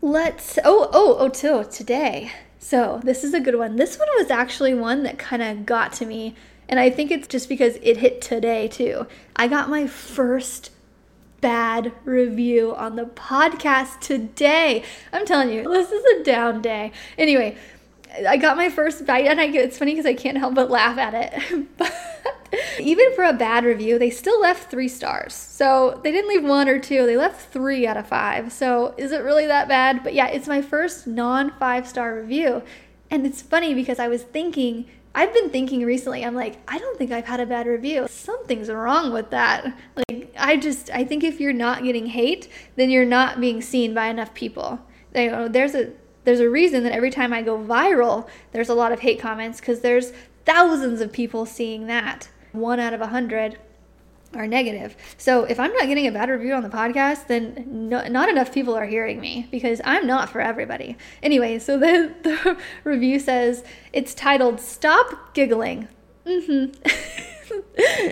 Let's, 0.00 0.58
oh, 0.64 0.88
oh, 0.92 1.16
oh, 1.18 1.28
too, 1.28 1.64
today. 1.70 2.32
So, 2.58 3.00
this 3.04 3.24
is 3.24 3.34
a 3.34 3.40
good 3.40 3.56
one. 3.56 3.76
This 3.76 3.98
one 3.98 4.08
was 4.18 4.30
actually 4.30 4.74
one 4.74 5.02
that 5.02 5.18
kind 5.18 5.42
of 5.42 5.66
got 5.66 5.92
to 5.94 6.06
me 6.06 6.34
and 6.72 6.80
I 6.80 6.88
think 6.88 7.10
it's 7.10 7.28
just 7.28 7.50
because 7.50 7.76
it 7.82 7.98
hit 7.98 8.22
today 8.22 8.66
too. 8.66 9.06
I 9.36 9.46
got 9.46 9.68
my 9.68 9.86
first 9.86 10.70
bad 11.42 11.92
review 12.06 12.74
on 12.74 12.96
the 12.96 13.04
podcast 13.04 14.00
today. 14.00 14.82
I'm 15.12 15.26
telling 15.26 15.50
you, 15.50 15.64
this 15.64 15.92
is 15.92 16.02
a 16.02 16.24
down 16.24 16.62
day. 16.62 16.92
Anyway, 17.18 17.58
I 18.26 18.38
got 18.38 18.56
my 18.56 18.70
first 18.70 19.04
bite, 19.04 19.26
and 19.26 19.38
I 19.38 19.48
it's 19.48 19.76
funny 19.76 19.92
because 19.92 20.06
I 20.06 20.14
can't 20.14 20.38
help 20.38 20.54
but 20.54 20.70
laugh 20.70 20.96
at 20.96 21.12
it. 21.12 21.68
but 21.76 21.94
even 22.80 23.14
for 23.14 23.24
a 23.24 23.34
bad 23.34 23.66
review, 23.66 23.98
they 23.98 24.08
still 24.08 24.40
left 24.40 24.70
three 24.70 24.88
stars. 24.88 25.34
So 25.34 26.00
they 26.02 26.10
didn't 26.10 26.30
leave 26.30 26.42
one 26.42 26.70
or 26.70 26.78
two; 26.78 27.04
they 27.04 27.18
left 27.18 27.52
three 27.52 27.86
out 27.86 27.98
of 27.98 28.06
five. 28.06 28.50
So 28.50 28.94
is 28.96 29.12
it 29.12 29.22
really 29.22 29.44
that 29.44 29.68
bad? 29.68 30.02
But 30.02 30.14
yeah, 30.14 30.28
it's 30.28 30.48
my 30.48 30.62
first 30.62 31.06
non 31.06 31.52
five 31.58 31.86
star 31.86 32.16
review, 32.16 32.62
and 33.10 33.26
it's 33.26 33.42
funny 33.42 33.74
because 33.74 33.98
I 33.98 34.08
was 34.08 34.22
thinking 34.22 34.86
I've 35.14 35.32
been 35.34 35.50
thinking 35.50 35.84
recently, 35.84 36.24
I'm 36.24 36.34
like, 36.34 36.58
I 36.66 36.78
don't 36.78 36.96
think 36.96 37.12
I've 37.12 37.26
had 37.26 37.40
a 37.40 37.46
bad 37.46 37.66
review. 37.66 38.06
Something's 38.08 38.70
wrong 38.70 39.12
with 39.12 39.30
that. 39.30 39.76
Like, 39.96 40.34
I 40.38 40.56
just, 40.56 40.90
I 40.90 41.04
think 41.04 41.22
if 41.22 41.40
you're 41.40 41.52
not 41.52 41.84
getting 41.84 42.06
hate, 42.06 42.48
then 42.76 42.88
you're 42.88 43.04
not 43.04 43.40
being 43.40 43.60
seen 43.60 43.92
by 43.92 44.06
enough 44.06 44.32
people. 44.32 44.80
You 45.14 45.30
oh, 45.30 45.30
know, 45.30 45.48
there's 45.48 45.74
a, 45.74 45.92
there's 46.24 46.40
a 46.40 46.48
reason 46.48 46.84
that 46.84 46.92
every 46.92 47.10
time 47.10 47.32
I 47.32 47.42
go 47.42 47.58
viral, 47.58 48.28
there's 48.52 48.70
a 48.70 48.74
lot 48.74 48.92
of 48.92 49.00
hate 49.00 49.20
comments 49.20 49.60
because 49.60 49.80
there's 49.80 50.12
thousands 50.44 51.00
of 51.00 51.12
people 51.12 51.44
seeing 51.44 51.86
that. 51.88 52.28
One 52.52 52.80
out 52.80 52.94
of 52.94 53.00
a 53.00 53.08
hundred 53.08 53.58
are 54.34 54.46
negative. 54.46 54.96
So 55.16 55.44
if 55.44 55.58
I'm 55.60 55.72
not 55.72 55.86
getting 55.86 56.06
a 56.06 56.12
bad 56.12 56.28
review 56.28 56.54
on 56.54 56.62
the 56.62 56.68
podcast, 56.68 57.26
then 57.26 57.64
no, 57.66 58.06
not 58.08 58.28
enough 58.28 58.52
people 58.52 58.74
are 58.74 58.86
hearing 58.86 59.20
me 59.20 59.48
because 59.50 59.80
I'm 59.84 60.06
not 60.06 60.30
for 60.30 60.40
everybody. 60.40 60.96
Anyway, 61.22 61.58
so 61.58 61.78
the, 61.78 62.14
the 62.22 62.56
review 62.84 63.18
says 63.18 63.64
it's 63.92 64.14
titled 64.14 64.60
Stop 64.60 65.34
Giggling. 65.34 65.88
Mm-hmm. 66.26 66.72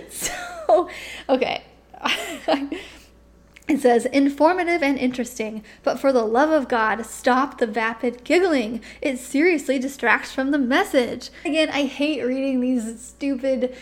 so, 0.10 0.88
okay. 1.28 1.62
It 3.70 3.80
says, 3.80 4.04
informative 4.06 4.82
and 4.82 4.98
interesting, 4.98 5.62
but 5.84 6.00
for 6.00 6.12
the 6.12 6.24
love 6.24 6.50
of 6.50 6.66
God, 6.66 7.06
stop 7.06 7.58
the 7.58 7.68
vapid 7.68 8.24
giggling. 8.24 8.82
It 9.00 9.18
seriously 9.20 9.78
distracts 9.78 10.32
from 10.32 10.50
the 10.50 10.58
message. 10.58 11.30
Again, 11.44 11.68
I 11.68 11.84
hate 11.84 12.24
reading 12.24 12.60
these 12.60 13.00
stupid 13.00 13.76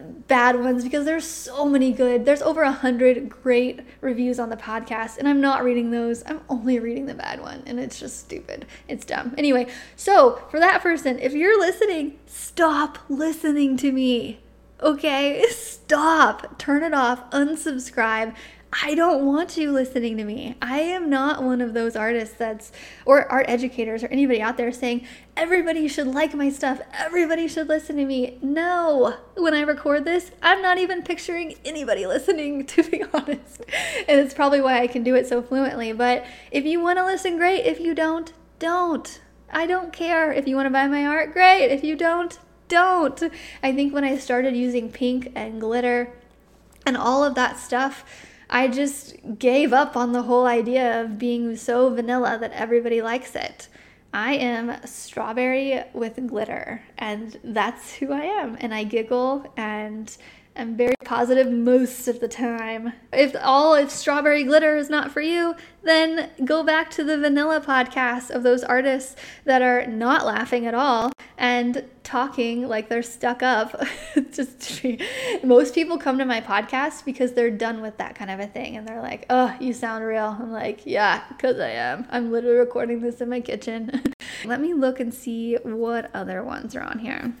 bad 0.00 0.58
ones 0.58 0.84
because 0.84 1.04
there's 1.04 1.26
so 1.26 1.66
many 1.66 1.92
good. 1.92 2.24
There's 2.24 2.42
over 2.42 2.62
a 2.62 2.72
hundred 2.72 3.28
great 3.28 3.80
reviews 4.00 4.38
on 4.38 4.50
the 4.50 4.56
podcast, 4.56 5.18
and 5.18 5.28
I'm 5.28 5.40
not 5.40 5.64
reading 5.64 5.90
those. 5.90 6.22
I'm 6.26 6.40
only 6.48 6.78
reading 6.78 7.06
the 7.06 7.14
bad 7.14 7.40
one, 7.40 7.62
and 7.66 7.78
it's 7.78 7.98
just 7.98 8.20
stupid. 8.20 8.66
It's 8.88 9.04
dumb. 9.04 9.34
Anyway, 9.38 9.66
so 9.96 10.42
for 10.50 10.60
that 10.60 10.82
person, 10.82 11.18
if 11.18 11.32
you're 11.32 11.58
listening, 11.58 12.18
stop 12.26 12.98
listening 13.08 13.76
to 13.78 13.92
me. 13.92 14.40
Okay, 14.80 15.44
stop. 15.50 16.58
Turn 16.58 16.82
it 16.82 16.94
off. 16.94 17.30
Unsubscribe. 17.30 18.34
I 18.82 18.94
don't 18.94 19.24
want 19.24 19.56
you 19.56 19.70
listening 19.70 20.16
to 20.16 20.24
me. 20.24 20.56
I 20.60 20.80
am 20.80 21.08
not 21.08 21.42
one 21.42 21.60
of 21.60 21.74
those 21.74 21.94
artists 21.94 22.34
that's, 22.34 22.72
or 23.06 23.30
art 23.30 23.46
educators 23.48 24.02
or 24.02 24.08
anybody 24.08 24.42
out 24.42 24.56
there 24.56 24.72
saying, 24.72 25.06
everybody 25.36 25.86
should 25.86 26.08
like 26.08 26.34
my 26.34 26.50
stuff, 26.50 26.80
everybody 26.92 27.46
should 27.46 27.68
listen 27.68 27.96
to 27.96 28.04
me. 28.04 28.38
No, 28.42 29.16
when 29.36 29.54
I 29.54 29.60
record 29.60 30.04
this, 30.04 30.32
I'm 30.42 30.60
not 30.60 30.78
even 30.78 31.02
picturing 31.02 31.54
anybody 31.64 32.06
listening, 32.08 32.66
to 32.66 32.82
be 32.82 33.04
honest. 33.14 33.62
And 34.08 34.20
it's 34.20 34.34
probably 34.34 34.60
why 34.60 34.80
I 34.80 34.88
can 34.88 35.04
do 35.04 35.14
it 35.14 35.28
so 35.28 35.40
fluently. 35.40 35.92
But 35.92 36.24
if 36.50 36.64
you 36.64 36.80
want 36.80 36.98
to 36.98 37.04
listen, 37.04 37.36
great. 37.36 37.64
If 37.64 37.78
you 37.78 37.94
don't, 37.94 38.32
don't. 38.58 39.20
I 39.52 39.66
don't 39.66 39.92
care. 39.92 40.32
If 40.32 40.48
you 40.48 40.56
want 40.56 40.66
to 40.66 40.70
buy 40.70 40.88
my 40.88 41.06
art, 41.06 41.32
great. 41.32 41.66
If 41.66 41.84
you 41.84 41.94
don't, 41.94 42.38
don't. 42.66 43.22
I 43.62 43.72
think 43.72 43.94
when 43.94 44.04
I 44.04 44.18
started 44.18 44.56
using 44.56 44.90
pink 44.90 45.30
and 45.36 45.60
glitter 45.60 46.12
and 46.84 46.96
all 46.96 47.22
of 47.22 47.36
that 47.36 47.58
stuff, 47.58 48.04
I 48.50 48.68
just 48.68 49.16
gave 49.38 49.72
up 49.72 49.96
on 49.96 50.12
the 50.12 50.22
whole 50.22 50.46
idea 50.46 51.02
of 51.02 51.18
being 51.18 51.56
so 51.56 51.88
vanilla 51.94 52.38
that 52.40 52.52
everybody 52.52 53.02
likes 53.02 53.34
it. 53.34 53.68
I 54.12 54.34
am 54.34 54.76
strawberry 54.86 55.82
with 55.92 56.24
glitter, 56.28 56.82
and 56.98 57.36
that's 57.42 57.94
who 57.96 58.12
I 58.12 58.22
am. 58.22 58.56
And 58.60 58.74
I 58.74 58.84
giggle 58.84 59.52
and 59.56 60.16
am 60.56 60.76
very 60.76 60.94
positive 61.04 61.50
most 61.50 62.08
of 62.08 62.20
the 62.20 62.28
time. 62.28 62.92
If 63.12 63.34
all 63.40 63.74
if 63.74 63.90
strawberry 63.90 64.44
glitter 64.44 64.76
is 64.76 64.88
not 64.88 65.10
for 65.10 65.20
you, 65.20 65.54
then 65.82 66.30
go 66.44 66.62
back 66.62 66.90
to 66.92 67.04
the 67.04 67.18
vanilla 67.18 67.60
podcast 67.60 68.30
of 68.30 68.42
those 68.42 68.62
artists 68.64 69.16
that 69.44 69.62
are 69.62 69.86
not 69.86 70.24
laughing 70.24 70.66
at 70.66 70.74
all 70.74 71.12
and 71.36 71.84
talking 72.02 72.68
like 72.68 72.88
they're 72.88 73.02
stuck 73.02 73.42
up. 73.42 73.80
Just 74.32 74.84
most 75.42 75.74
people 75.74 75.98
come 75.98 76.18
to 76.18 76.24
my 76.24 76.40
podcast 76.40 77.04
because 77.04 77.32
they're 77.32 77.50
done 77.50 77.82
with 77.82 77.98
that 77.98 78.14
kind 78.14 78.30
of 78.30 78.40
a 78.40 78.46
thing 78.46 78.76
and 78.76 78.86
they're 78.86 79.02
like, 79.02 79.26
"Oh, 79.30 79.54
you 79.60 79.72
sound 79.72 80.04
real." 80.04 80.36
I'm 80.38 80.52
like, 80.52 80.82
"Yeah, 80.84 81.22
cuz 81.38 81.58
I 81.58 81.70
am. 81.70 82.06
I'm 82.10 82.30
literally 82.30 82.58
recording 82.58 83.00
this 83.00 83.20
in 83.20 83.28
my 83.28 83.40
kitchen." 83.40 84.02
Let 84.44 84.60
me 84.60 84.74
look 84.74 85.00
and 85.00 85.12
see 85.12 85.56
what 85.62 86.10
other 86.14 86.42
ones 86.42 86.76
are 86.76 86.82
on 86.82 86.98
here. 86.98 87.34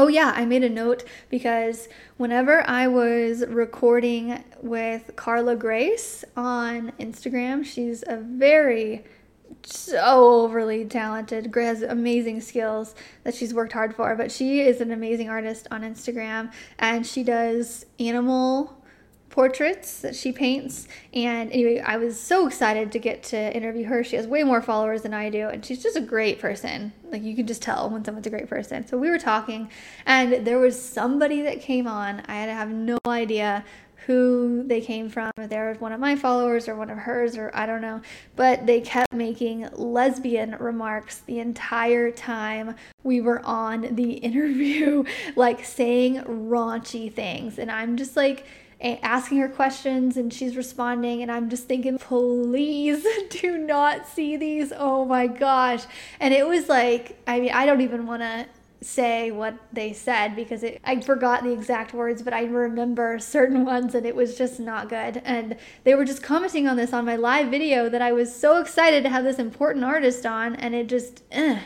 Oh, 0.00 0.08
yeah, 0.08 0.32
I 0.34 0.46
made 0.46 0.64
a 0.64 0.70
note 0.70 1.04
because 1.28 1.86
whenever 2.16 2.66
I 2.66 2.88
was 2.88 3.44
recording 3.46 4.42
with 4.62 5.14
Carla 5.14 5.56
Grace 5.56 6.24
on 6.38 6.92
Instagram, 6.98 7.66
she's 7.66 8.02
a 8.06 8.16
very 8.16 9.04
so 9.62 10.44
overly 10.44 10.86
talented, 10.86 11.54
has 11.54 11.82
amazing 11.82 12.40
skills 12.40 12.94
that 13.24 13.34
she's 13.34 13.52
worked 13.52 13.74
hard 13.74 13.94
for, 13.94 14.16
but 14.16 14.32
she 14.32 14.62
is 14.62 14.80
an 14.80 14.90
amazing 14.90 15.28
artist 15.28 15.68
on 15.70 15.82
Instagram 15.82 16.50
and 16.78 17.06
she 17.06 17.22
does 17.22 17.84
animal 17.98 18.79
portraits 19.30 20.00
that 20.00 20.14
she 20.14 20.32
paints. 20.32 20.88
And 21.14 21.50
anyway, 21.52 21.78
I 21.78 21.96
was 21.96 22.20
so 22.20 22.46
excited 22.46 22.92
to 22.92 22.98
get 22.98 23.22
to 23.24 23.56
interview 23.56 23.86
her. 23.86 24.04
She 24.04 24.16
has 24.16 24.26
way 24.26 24.42
more 24.42 24.60
followers 24.60 25.02
than 25.02 25.14
I 25.14 25.30
do, 25.30 25.48
and 25.48 25.64
she's 25.64 25.82
just 25.82 25.96
a 25.96 26.00
great 26.00 26.38
person. 26.40 26.92
Like 27.10 27.22
you 27.22 27.34
can 27.34 27.46
just 27.46 27.62
tell 27.62 27.88
when 27.88 28.04
someone's 28.04 28.26
a 28.26 28.30
great 28.30 28.48
person. 28.48 28.86
So 28.86 28.98
we 28.98 29.08
were 29.08 29.18
talking, 29.18 29.70
and 30.04 30.46
there 30.46 30.58
was 30.58 30.80
somebody 30.80 31.42
that 31.42 31.60
came 31.60 31.86
on. 31.86 32.22
I 32.26 32.34
had 32.34 32.46
to 32.46 32.54
have 32.54 32.70
no 32.70 32.98
idea 33.06 33.64
who 34.06 34.62
they 34.66 34.80
came 34.80 35.08
from, 35.08 35.30
if 35.36 35.50
they're 35.50 35.74
one 35.74 35.92
of 35.92 36.00
my 36.00 36.16
followers 36.16 36.68
or 36.68 36.74
one 36.74 36.90
of 36.90 36.98
hers, 36.98 37.36
or 37.36 37.50
I 37.54 37.66
don't 37.66 37.80
know. 37.80 38.00
But 38.36 38.66
they 38.66 38.80
kept 38.80 39.12
making 39.12 39.68
lesbian 39.72 40.56
remarks 40.58 41.18
the 41.18 41.38
entire 41.38 42.10
time 42.10 42.76
we 43.02 43.20
were 43.20 43.40
on 43.44 43.94
the 43.94 44.12
interview, 44.28 45.04
like 45.36 45.64
saying 45.64 46.22
raunchy 46.22 47.12
things. 47.12 47.58
And 47.58 47.70
I'm 47.70 47.96
just 47.96 48.16
like, 48.16 48.46
asking 48.82 49.36
her 49.36 49.48
questions 49.48 50.16
and 50.16 50.32
she's 50.32 50.56
responding 50.56 51.20
and 51.20 51.30
I'm 51.30 51.50
just 51.50 51.66
thinking 51.66 51.98
please 51.98 53.06
do 53.28 53.58
not 53.58 54.08
see 54.08 54.38
these 54.38 54.72
oh 54.74 55.04
my 55.04 55.26
gosh 55.26 55.84
and 56.18 56.32
it 56.32 56.46
was 56.46 56.66
like 56.66 57.18
I 57.26 57.40
mean 57.40 57.52
I 57.52 57.66
don't 57.66 57.82
even 57.82 58.06
want 58.06 58.22
to 58.22 58.46
say 58.82 59.30
what 59.30 59.54
they 59.72 59.92
said 59.92 60.34
because 60.34 60.62
it, 60.62 60.80
I 60.84 61.00
forgot 61.00 61.42
the 61.42 61.52
exact 61.52 61.92
words, 61.92 62.22
but 62.22 62.32
I 62.32 62.44
remember 62.44 63.18
certain 63.20 63.64
ones 63.64 63.94
and 63.94 64.06
it 64.06 64.16
was 64.16 64.36
just 64.36 64.58
not 64.58 64.88
good. 64.88 65.22
And 65.24 65.56
they 65.84 65.94
were 65.94 66.04
just 66.04 66.22
commenting 66.22 66.66
on 66.66 66.76
this 66.76 66.92
on 66.92 67.04
my 67.04 67.16
live 67.16 67.48
video 67.48 67.88
that 67.88 68.02
I 68.02 68.12
was 68.12 68.34
so 68.34 68.60
excited 68.60 69.02
to 69.04 69.10
have 69.10 69.24
this 69.24 69.38
important 69.38 69.84
artist 69.84 70.24
on, 70.24 70.54
and 70.56 70.74
it 70.74 70.88
just, 70.88 71.22
eh, 71.30 71.60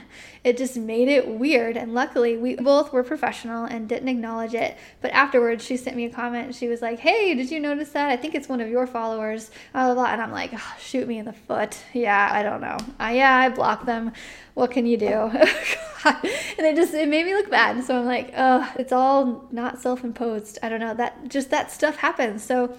it 0.45 0.59
just 0.59 0.77
made 0.77 1.09
it 1.09 1.27
weird. 1.27 1.79
And 1.79 1.95
luckily, 1.95 2.37
we 2.37 2.55
both 2.57 2.93
were 2.93 3.03
professional 3.03 3.65
and 3.65 3.89
didn't 3.89 4.09
acknowledge 4.09 4.53
it. 4.55 4.77
But 5.01 5.11
afterwards, 5.13 5.65
she 5.65 5.79
sent 5.79 5.97
me 5.97 6.05
a 6.05 6.11
comment. 6.11 6.55
She 6.55 6.69
was 6.69 6.83
like, 6.83 6.99
Hey, 6.99 7.35
did 7.35 7.51
you 7.51 7.59
notice 7.59 7.91
that? 7.91 8.11
I 8.11 8.17
think 8.19 8.35
it's 8.35 8.49
one 8.49 8.61
of 8.61 8.69
your 8.69 8.87
followers. 8.87 9.51
Blah, 9.73 9.87
blah, 9.87 9.95
blah. 9.95 10.13
And 10.13 10.21
I'm 10.21 10.31
like, 10.31 10.51
oh, 10.53 10.75
Shoot 10.79 11.09
me 11.09 11.19
in 11.19 11.25
the 11.25 11.33
foot. 11.33 11.79
Yeah, 11.95 12.29
I 12.31 12.43
don't 12.43 12.61
know. 12.61 12.77
Uh, 13.01 13.13
yeah, 13.15 13.35
I 13.35 13.49
blocked 13.49 13.87
them. 13.87 14.13
What 14.53 14.71
can 14.71 14.85
you 14.85 14.99
do? 14.99 15.07
and 16.05 16.23
it 16.59 16.77
just 16.77 16.93
it 16.93 17.09
made 17.09 17.25
me 17.25 17.35
look 17.35 17.51
bad. 17.51 17.83
So 17.83 17.99
I'm 17.99 18.05
like, 18.05 18.33
oh, 18.37 18.71
it's 18.79 18.93
all 18.93 19.49
not 19.51 19.81
self-imposed. 19.81 20.59
I 20.63 20.69
don't 20.69 20.81
know. 20.81 20.95
That 20.95 21.29
just 21.29 21.51
that 21.51 21.73
stuff 21.73 21.97
happens. 21.97 22.45
So 22.45 22.77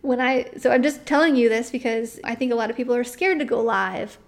when 0.00 0.20
I 0.20 0.50
so 0.58 0.70
I'm 0.70 0.82
just 0.82 1.06
telling 1.06 1.36
you 1.36 1.48
this 1.48 1.70
because 1.70 2.18
I 2.24 2.34
think 2.34 2.52
a 2.52 2.56
lot 2.56 2.70
of 2.70 2.76
people 2.76 2.94
are 2.94 3.04
scared 3.04 3.38
to 3.38 3.44
go 3.44 3.62
live 3.62 4.18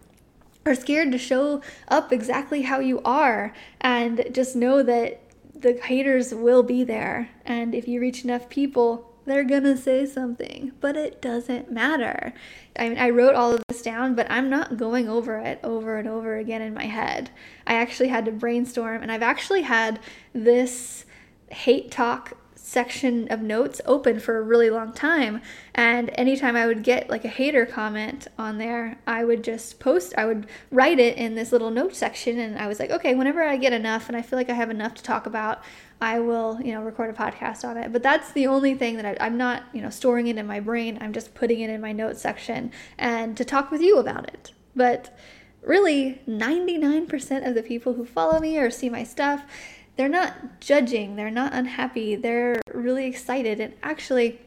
are 0.67 0.75
scared 0.75 1.13
to 1.13 1.19
show 1.19 1.63
up 1.89 2.13
exactly 2.13 2.63
how 2.63 2.81
you 2.81 3.01
are 3.05 3.55
and 3.81 4.27
just 4.33 4.57
know 4.57 4.83
that 4.83 5.21
the 5.55 5.75
haters 5.85 6.35
will 6.35 6.63
be 6.63 6.85
there. 6.85 7.31
And 7.45 7.75
if 7.75 7.89
you 7.89 8.01
reach 8.01 8.25
enough 8.25 8.49
people 8.49 9.13
they're 9.25 9.45
gonna 9.45 9.77
say 9.77 10.07
something 10.07 10.71
but 10.81 10.97
it 10.97 11.21
doesn't 11.21 11.71
matter. 11.71 12.33
I 12.79 12.89
mean 12.89 12.99
i 12.99 13.11
wrote 13.11 13.35
all 13.35 13.53
of 13.53 13.63
this 13.69 13.83
down 13.83 14.15
but 14.15 14.31
i'm 14.31 14.49
not 14.49 14.77
going 14.77 15.09
over 15.09 15.39
it 15.39 15.59
over 15.65 15.99
and 15.99 16.09
over 16.09 16.37
again 16.37 16.63
in 16.63 16.75
my 16.75 16.87
head. 16.87 17.31
I 17.67 17.75
actually 17.75 18.09
had 18.09 18.25
to 18.27 18.33
brainstorm 18.33 19.03
and 19.03 19.11
i've 19.11 19.23
actually 19.23 19.63
had 19.63 19.99
this 20.33 21.05
hate 21.51 21.91
talk 21.91 22.37
section 22.77 23.27
of 23.29 23.41
notes 23.41 23.81
open 23.87 24.21
for 24.21 24.37
a 24.37 24.43
really 24.43 24.69
long 24.69 24.93
time. 24.93 25.41
And 25.75 26.11
anytime 26.13 26.55
I 26.57 26.67
would 26.67 26.83
get 26.83 27.09
like 27.09 27.25
a 27.25 27.29
hater 27.29 27.65
comment 27.65 28.29
on 28.39 28.59
there, 28.59 28.99
I 29.07 29.25
would 29.25 29.43
just 29.43 29.81
post, 29.81 30.13
I 30.19 30.27
would 30.27 30.47
write 30.71 30.99
it 30.99 31.17
in 31.17 31.37
this 31.37 31.53
little 31.53 31.71
note 31.71 31.97
section. 31.97 32.39
And 32.39 32.59
I 32.59 32.67
was 32.67 32.79
like, 32.79 32.91
okay, 32.91 33.15
whenever 33.15 33.43
I 33.43 33.57
get 33.57 33.73
enough 33.73 34.09
and 34.09 34.17
I 34.17 34.21
feel 34.21 34.39
like 34.39 34.51
I 34.51 34.53
have 34.53 34.69
enough 34.69 34.93
to 34.97 35.03
talk 35.03 35.25
about, 35.25 35.65
I 36.03 36.21
will, 36.21 36.61
you 36.61 36.73
know, 36.75 36.83
record 36.83 37.09
a 37.09 37.15
podcast 37.15 37.67
on 37.67 37.79
it. 37.79 37.95
But 37.95 38.03
that's 38.03 38.33
the 38.33 38.47
only 38.47 38.75
thing 38.75 38.97
that 38.97 39.23
I, 39.23 39.27
am 39.27 39.39
not, 39.39 39.63
you 39.73 39.81
know, 39.81 39.89
storing 39.89 40.27
it 40.27 40.37
in 40.37 40.47
my 40.47 40.61
brain. 40.61 40.99
I'm 41.01 41.15
just 41.15 41.35
putting 41.35 41.61
it 41.61 41.71
in 41.71 41.81
my 41.81 41.93
notes 41.93 42.21
section 42.21 42.71
and 42.99 43.39
to 43.39 43.45
talk 43.47 43.71
with 43.71 43.81
you 43.81 43.97
about 43.97 44.29
it. 44.29 44.53
But 44.75 45.17
really, 45.63 46.21
99% 46.29 47.49
of 47.49 47.55
the 47.55 47.63
people 47.63 47.95
who 47.95 48.05
follow 48.05 48.39
me 48.39 48.59
or 48.59 48.71
see 48.71 48.91
my 48.91 49.03
stuff, 49.03 49.45
they're 49.97 50.09
not 50.09 50.61
judging, 50.61 51.17
they're 51.17 51.31
not 51.31 51.53
unhappy, 51.53 52.17
they're 52.17 52.61
really 52.73 53.07
excited. 53.07 53.61
And 53.61 53.75
actually, 53.83 54.41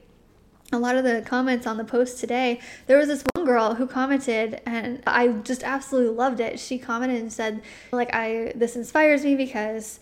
a 0.71 0.77
lot 0.77 0.95
of 0.95 1.03
the 1.03 1.23
comments 1.25 1.65
on 1.65 1.77
the 1.77 1.83
post 1.83 2.19
today, 2.19 2.59
there 2.85 2.97
was 2.97 3.07
this 3.07 3.23
one 3.33 3.45
girl 3.45 3.75
who 3.75 3.87
commented 3.87 4.61
and 4.65 5.01
I 5.07 5.29
just 5.29 5.63
absolutely 5.63 6.15
loved 6.15 6.39
it. 6.39 6.59
She 6.59 6.77
commented 6.77 7.19
and 7.21 7.33
said, 7.33 7.61
like, 7.91 8.13
I 8.13 8.53
this 8.55 8.75
inspires 8.75 9.23
me 9.23 9.35
because 9.35 9.99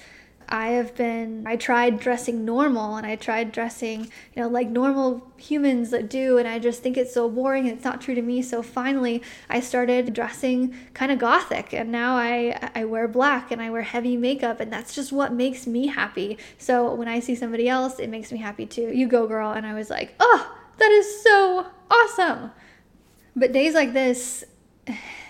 I 0.50 0.70
have 0.70 0.96
been, 0.96 1.44
I 1.46 1.56
tried 1.58 2.00
dressing 2.00 2.46
normal 2.46 2.96
and 2.96 3.06
I 3.06 3.16
tried 3.16 3.52
dressing, 3.52 4.04
you 4.34 4.42
know, 4.42 4.48
like 4.48 4.70
normal 4.70 5.32
humans 5.38 5.90
that 5.90 6.10
do, 6.10 6.38
and 6.38 6.48
I 6.48 6.58
just 6.58 6.82
think 6.82 6.96
it's 6.96 7.14
so 7.14 7.30
boring 7.30 7.68
and 7.68 7.76
it's 7.76 7.84
not 7.84 8.02
true 8.02 8.16
to 8.16 8.22
me. 8.22 8.42
So 8.42 8.62
finally, 8.64 9.22
I 9.50 9.60
started 9.60 10.14
dressing 10.14 10.74
kind 10.94 11.12
of 11.12 11.20
gothic, 11.20 11.74
and 11.74 11.92
now 11.92 12.16
I, 12.16 12.72
I 12.74 12.86
wear 12.86 13.08
black 13.08 13.52
and 13.52 13.62
I 13.62 13.70
wear 13.70 13.82
heavy 13.82 14.16
makeup, 14.16 14.60
and 14.60 14.72
that's 14.72 14.96
just 14.96 15.12
what 15.12 15.34
makes 15.34 15.68
me 15.68 15.88
happy. 15.88 16.38
So 16.58 16.94
when 16.94 17.08
I 17.08 17.20
see 17.20 17.36
somebody 17.36 17.68
else, 17.68 18.00
it 18.00 18.10
makes 18.10 18.32
me 18.32 18.38
happy 18.38 18.66
too. 18.66 18.92
You 18.94 19.08
go, 19.08 19.28
girl. 19.28 19.52
And 19.52 19.66
I 19.66 19.74
was 19.74 19.90
like, 19.90 20.16
oh, 20.20 20.56
that 20.78 20.92
is 20.92 21.24
so 21.24 21.68
awesome. 21.92 22.52
But 23.36 23.52
days 23.52 23.74
like 23.74 23.94
this, 23.94 24.46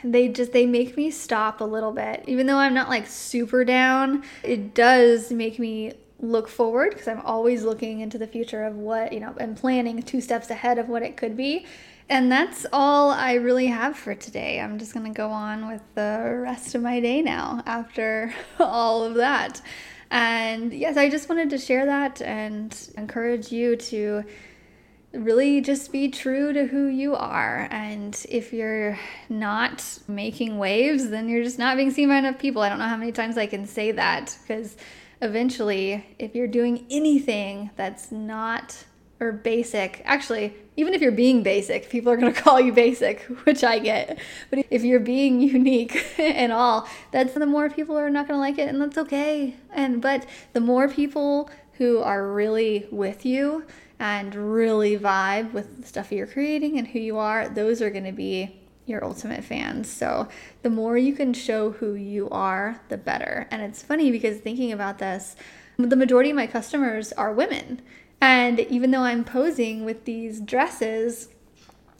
they 0.03 0.27
just 0.27 0.51
they 0.53 0.65
make 0.65 0.95
me 0.97 1.11
stop 1.11 1.61
a 1.61 1.63
little 1.63 1.91
bit. 1.91 2.23
Even 2.27 2.47
though 2.47 2.57
i'm 2.57 2.73
not 2.73 2.89
like 2.89 3.07
super 3.07 3.63
down 3.65 4.23
it 4.43 4.73
does 4.73 5.31
make 5.31 5.59
me 5.59 5.93
look 6.19 6.47
forward 6.47 6.91
because 6.91 7.07
i'm 7.07 7.21
always 7.21 7.63
looking 7.63 7.99
into 7.99 8.17
the 8.17 8.25
future 8.25 8.63
of 8.63 8.75
what 8.75 9.13
you 9.13 9.19
know 9.19 9.35
and 9.39 9.55
planning 9.55 10.01
two 10.01 10.19
steps 10.19 10.49
ahead 10.49 10.77
of 10.77 10.89
what 10.89 11.03
it 11.03 11.17
could 11.17 11.35
be. 11.37 11.65
And 12.09 12.31
that's 12.31 12.65
all 12.71 13.11
i 13.11 13.33
really 13.33 13.67
have 13.67 13.97
for 13.97 14.15
today. 14.15 14.61
I'm 14.61 14.79
just 14.79 14.93
going 14.93 15.05
to 15.05 15.15
go 15.15 15.29
on 15.29 15.67
with 15.67 15.81
the 15.95 16.39
rest 16.41 16.73
of 16.73 16.81
my 16.81 16.99
day 16.99 17.21
now 17.21 17.61
after 17.65 18.33
all 18.59 19.03
of 19.03 19.15
that. 19.15 19.61
And 20.09 20.73
yes 20.73 20.95
i 20.95 21.09
just 21.09 21.27
wanted 21.27 21.49
to 21.49 21.57
share 21.57 21.85
that 21.85 22.21
and 22.21 22.75
encourage 22.97 23.51
you 23.51 23.75
to 23.75 24.23
really 25.13 25.61
just 25.61 25.91
be 25.91 26.09
true 26.09 26.53
to 26.53 26.65
who 26.65 26.87
you 26.87 27.15
are. 27.15 27.67
And 27.71 28.19
if 28.29 28.53
you're 28.53 28.99
not 29.29 29.99
making 30.07 30.57
waves, 30.57 31.09
then 31.09 31.29
you're 31.29 31.43
just 31.43 31.59
not 31.59 31.77
being 31.77 31.91
seen 31.91 32.09
by 32.09 32.17
enough 32.17 32.37
people. 32.37 32.61
I 32.61 32.69
don't 32.69 32.79
know 32.79 32.87
how 32.87 32.97
many 32.97 33.11
times 33.11 33.37
I 33.37 33.47
can 33.47 33.65
say 33.65 33.91
that 33.93 34.37
because 34.41 34.77
eventually, 35.21 36.05
if 36.19 36.35
you're 36.35 36.47
doing 36.47 36.85
anything 36.89 37.71
that's 37.75 38.11
not 38.11 38.85
or 39.19 39.31
basic, 39.31 40.01
actually, 40.05 40.53
even 40.75 40.93
if 40.93 41.01
you're 41.01 41.11
being 41.11 41.41
basic, 41.41 41.89
people 41.89 42.11
are 42.11 42.17
going 42.17 42.33
to 42.33 42.39
call 42.39 42.59
you 42.59 42.71
basic, 42.71 43.21
which 43.45 43.63
I 43.63 43.79
get. 43.79 44.19
But 44.49 44.65
if 44.69 44.83
you're 44.83 44.99
being 44.99 45.41
unique 45.41 46.05
and 46.19 46.51
all, 46.51 46.87
that's 47.11 47.33
the 47.33 47.45
more 47.45 47.69
people 47.69 47.97
are 47.97 48.09
not 48.09 48.27
going 48.27 48.37
to 48.37 48.41
like 48.41 48.57
it, 48.57 48.69
and 48.69 48.81
that's 48.81 48.97
okay. 48.97 49.55
And 49.71 50.01
but 50.01 50.25
the 50.53 50.61
more 50.61 50.87
people 50.87 51.49
who 51.73 51.99
are 51.99 52.31
really 52.31 52.87
with 52.91 53.25
you, 53.25 53.65
and 53.99 54.35
really 54.35 54.97
vibe 54.97 55.53
with 55.53 55.81
the 55.81 55.87
stuff 55.87 56.11
you're 56.11 56.27
creating 56.27 56.77
and 56.77 56.87
who 56.87 56.99
you 56.99 57.17
are, 57.17 57.49
those 57.49 57.81
are 57.81 57.89
going 57.89 58.03
to 58.03 58.11
be 58.11 58.59
your 58.85 59.03
ultimate 59.03 59.43
fans. 59.43 59.89
So 59.89 60.27
the 60.61 60.69
more 60.69 60.97
you 60.97 61.13
can 61.13 61.33
show 61.33 61.71
who 61.71 61.93
you 61.93 62.29
are, 62.29 62.81
the 62.89 62.97
better. 62.97 63.47
And 63.51 63.61
it's 63.61 63.83
funny 63.83 64.11
because 64.11 64.37
thinking 64.37 64.71
about 64.71 64.99
this, 64.99 65.35
the 65.77 65.95
majority 65.95 66.29
of 66.29 66.35
my 66.35 66.47
customers 66.47 67.11
are 67.13 67.33
women. 67.33 67.81
And 68.21 68.59
even 68.61 68.91
though 68.91 69.03
I'm 69.03 69.23
posing 69.23 69.85
with 69.85 70.05
these 70.05 70.39
dresses, 70.39 71.29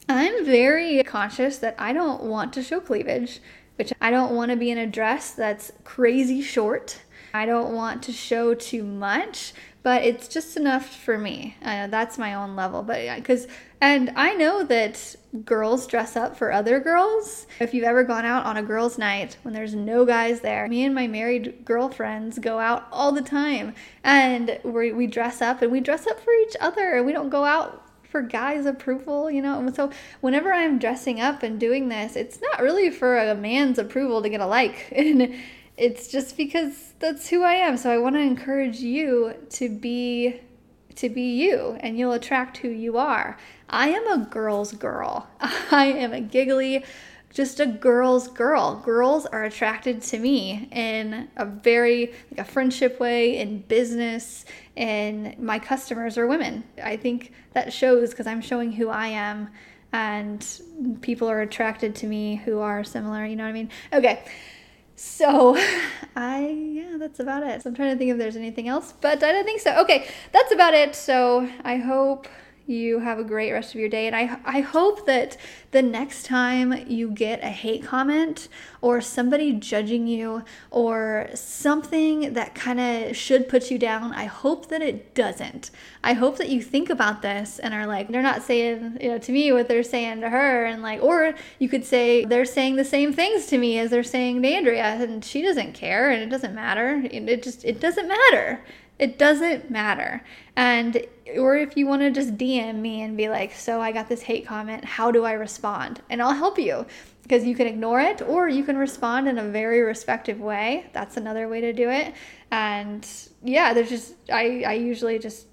I'm 0.10 0.46
very 0.46 1.04
conscious 1.04 1.58
that 1.60 1.76
I 1.78 1.94
don't 1.94 2.24
want 2.24 2.54
to 2.54 2.64
show 2.64 2.80
cleavage, 2.80 3.40
which 3.76 3.92
I 4.02 4.10
don't 4.10 4.34
want 4.34 4.52
to 4.52 4.58
be 4.58 4.72
in 4.72 4.78
a 4.78 4.88
dress 4.88 5.32
that's 5.32 5.72
crazy 5.84 6.42
short. 6.42 7.02
I 7.34 7.46
don't 7.46 7.74
want 7.74 8.02
to 8.04 8.14
show 8.14 8.54
too 8.54 8.84
much, 8.84 9.54
but 9.84 10.04
it's 10.04 10.28
just 10.28 10.58
enough 10.58 10.94
for 10.96 11.18
me. 11.18 11.56
Uh, 11.64 11.88
that's 11.88 12.18
my 12.18 12.34
own 12.34 12.56
level. 12.56 12.84
But 12.84 13.16
because, 13.16 13.48
and 13.80 14.12
I 14.16 14.34
know 14.34 14.64
that 14.64 15.16
girls 15.46 15.88
dress 15.88 16.16
up 16.16 16.38
for 16.38 16.52
other 16.52 16.80
girls. 16.80 17.48
If 17.60 17.74
you've 17.74 17.86
ever 17.86 18.04
gone 18.04 18.26
out 18.26 18.46
on 18.46 18.58
a 18.58 18.64
girls' 18.64 18.98
night 18.98 19.38
when 19.44 19.54
there's 19.54 19.76
no 19.76 20.06
guys 20.06 20.42
there, 20.42 20.68
me 20.68 20.84
and 20.84 20.94
my 20.94 21.08
married 21.08 21.64
girlfriends 21.64 22.40
go 22.40 22.60
out 22.60 22.88
all 22.92 23.12
the 23.12 23.22
time 23.22 23.76
and 24.04 24.60
we, 24.64 24.92
we 24.92 25.08
dress 25.08 25.42
up 25.42 25.62
and 25.62 25.72
we 25.72 25.80
dress 25.80 26.08
up 26.08 26.20
for 26.20 26.34
each 26.34 26.56
other 26.60 26.96
and 26.96 27.06
we 27.06 27.14
don't 27.14 27.30
go 27.30 27.46
out 27.46 27.88
for 28.10 28.22
guys' 28.22 28.66
approval, 28.66 29.30
you 29.30 29.42
know. 29.42 29.60
And 29.60 29.76
so 29.76 29.92
whenever 30.22 30.54
I'm 30.54 30.80
dressing 30.80 31.20
up 31.20 31.44
and 31.44 31.60
doing 31.60 31.90
this, 31.90 32.16
it's 32.16 32.42
not 32.42 32.62
really 32.62 32.90
for 32.90 33.18
a 33.18 33.36
man's 33.36 33.78
approval 33.78 34.22
to 34.22 34.30
get 34.30 34.42
a 34.42 34.46
like. 34.46 34.92
And 34.98 35.36
it's 35.78 36.08
just 36.08 36.36
because 36.36 36.94
that's 37.00 37.30
who 37.30 37.44
I 37.44 37.54
am. 37.54 37.78
So 37.78 37.92
I 37.92 38.00
want 38.00 38.16
to 38.16 38.22
encourage 38.22 38.80
you 38.80 39.34
to 39.52 39.70
be 39.70 40.42
to 40.96 41.10
be 41.10 41.36
you 41.36 41.78
and 41.82 41.98
you'll 41.98 42.14
attract 42.14 42.58
who 42.58 42.70
you 42.70 42.98
are. 42.98 43.38
I 43.70 43.90
am 43.90 44.08
a 44.08 44.26
girl's 44.26 44.74
girl. 44.74 45.28
I 45.40 45.86
am 45.86 46.12
a 46.12 46.22
giggly 46.22 46.84
just 47.32 47.60
a 47.60 47.68
girl's 47.68 48.28
girl. 48.30 48.78
Girls 48.84 49.28
are 49.28 49.44
attracted 49.44 50.02
to 50.02 50.18
me 50.18 50.68
in 50.72 51.28
a 51.38 51.46
very 51.46 52.14
like 52.32 52.40
a 52.40 52.44
friendship 52.44 53.00
way 53.00 53.38
in 53.38 53.60
business 53.60 54.46
and 54.76 55.38
my 55.38 55.60
customers 55.60 56.18
are 56.18 56.26
women. 56.26 56.64
I 56.84 56.98
think 56.98 57.32
that 57.54 57.72
shows 57.72 58.10
because 58.10 58.26
I'm 58.26 58.42
showing 58.42 58.72
who 58.72 58.90
I 58.90 59.10
am 59.10 59.50
and 59.94 60.44
people 61.02 61.30
are 61.30 61.42
attracted 61.42 61.96
to 61.98 62.08
me 62.08 62.38
who 62.38 62.60
are 62.60 62.84
similar, 62.84 63.24
you 63.24 63.36
know 63.36 63.44
what 63.44 63.50
I 63.50 63.54
mean? 63.54 63.70
Okay. 63.94 64.24
So 64.98 65.56
I 66.16 66.48
yeah, 66.50 66.98
that's 66.98 67.20
about 67.20 67.44
it. 67.44 67.62
So 67.62 67.70
I'm 67.70 67.76
trying 67.76 67.92
to 67.92 67.98
think 67.98 68.12
if 68.12 68.18
there's 68.18 68.36
anything 68.36 68.68
else, 68.68 68.94
but 69.00 69.24
I 69.24 69.32
don't 69.32 69.46
think 69.46 69.62
so. 69.62 69.80
Okay, 69.82 70.08
that's 70.32 70.52
about 70.52 70.74
it. 70.74 70.96
So 70.96 71.50
I 71.64 71.78
hope 71.78 72.28
you 72.68 73.00
have 73.00 73.18
a 73.18 73.24
great 73.24 73.52
rest 73.54 73.74
of 73.74 73.80
your 73.80 73.90
day. 73.90 74.08
And 74.08 74.16
I, 74.16 74.40
I 74.46 74.60
hope 74.60 75.06
that 75.06 75.38
the 75.72 75.82
next 75.82 76.26
time 76.26 76.86
you 76.88 77.10
get 77.10 77.42
a 77.44 77.48
hate 77.50 77.84
comment 77.84 78.50
or 78.82 79.00
somebody 79.00 79.54
judging 79.54 80.06
you 80.06 80.44
or 80.70 81.30
something 81.34 82.34
that 82.34 82.54
kind 82.54 82.80
of 82.80 83.16
should 83.16 83.48
put 83.48 83.72
you 83.72 83.80
down, 83.80 84.14
I 84.14 84.26
hope 84.26 84.68
that 84.68 84.82
it 84.82 85.16
doesn't. 85.16 85.72
I 86.04 86.14
hope 86.14 86.38
that 86.38 86.50
you 86.50 86.62
think 86.62 86.90
about 86.90 87.22
this 87.22 87.58
and 87.58 87.74
are 87.74 87.88
like, 87.88 88.10
they're 88.10 88.22
not 88.22 88.44
saying, 88.44 88.98
you 89.02 89.10
know, 89.10 89.18
to 89.18 89.32
me 89.32 89.52
what 89.54 89.70
they're 89.70 89.82
saying 89.82 90.22
to 90.22 90.30
her. 90.30 90.66
And 90.66 90.82
like, 90.82 91.02
or 91.02 91.36
you 91.60 91.70
could 91.70 91.86
say, 91.86 92.26
they're 92.26 92.46
saying 92.46 92.76
the 92.76 92.86
same 92.86 93.14
things 93.14 93.46
to 93.48 93.58
me 93.58 93.80
as 93.80 93.92
they're 93.92 94.04
saying 94.04 94.42
to 94.42 94.48
Andrea 94.48 94.98
and 95.00 95.24
she 95.24 95.42
doesn't 95.42 95.74
care 95.74 96.10
and 96.10 96.22
it 96.22 96.30
doesn't 96.30 96.54
matter. 96.54 97.02
It 97.06 97.44
just, 97.44 97.64
it 97.64 97.80
doesn't 97.80 98.08
matter. 98.10 98.62
It 99.00 99.18
doesn't 99.18 99.70
matter. 99.70 100.24
And 100.56 101.06
or 101.36 101.56
if 101.58 101.78
you 101.78 101.86
want 101.88 102.02
to 102.02 102.12
just 102.12 102.38
DM 102.38 102.76
me 102.76 103.02
and 103.02 103.16
be 103.16 103.30
like, 103.30 103.54
"So 103.54 103.80
I 103.80 103.92
got 103.92 104.10
this 104.10 104.24
hate 104.24 104.46
comment, 104.46 104.86
how 104.86 105.12
do 105.12 105.24
I 105.24 105.34
respond?" 105.34 106.02
And 106.10 106.22
I'll 106.22 106.34
help 106.34 106.58
you 106.58 106.86
because 107.24 107.46
you 107.46 107.56
can 107.56 107.68
ignore 107.68 108.00
it 108.00 108.22
or 108.22 108.48
you 108.48 108.64
can 108.64 108.78
respond 108.78 109.28
in 109.28 109.38
a 109.38 109.44
very 109.44 109.82
respectful 109.82 110.36
way. 110.36 110.86
That's 110.94 111.18
another 111.18 111.48
way 111.48 111.62
to 111.62 111.74
do 111.74 111.90
it. 111.90 112.14
And 112.52 113.08
yeah, 113.44 113.74
there's 113.74 113.90
just 113.90 114.16
I 114.32 114.64
I 114.66 114.74
usually 114.74 115.20
just 115.20 115.48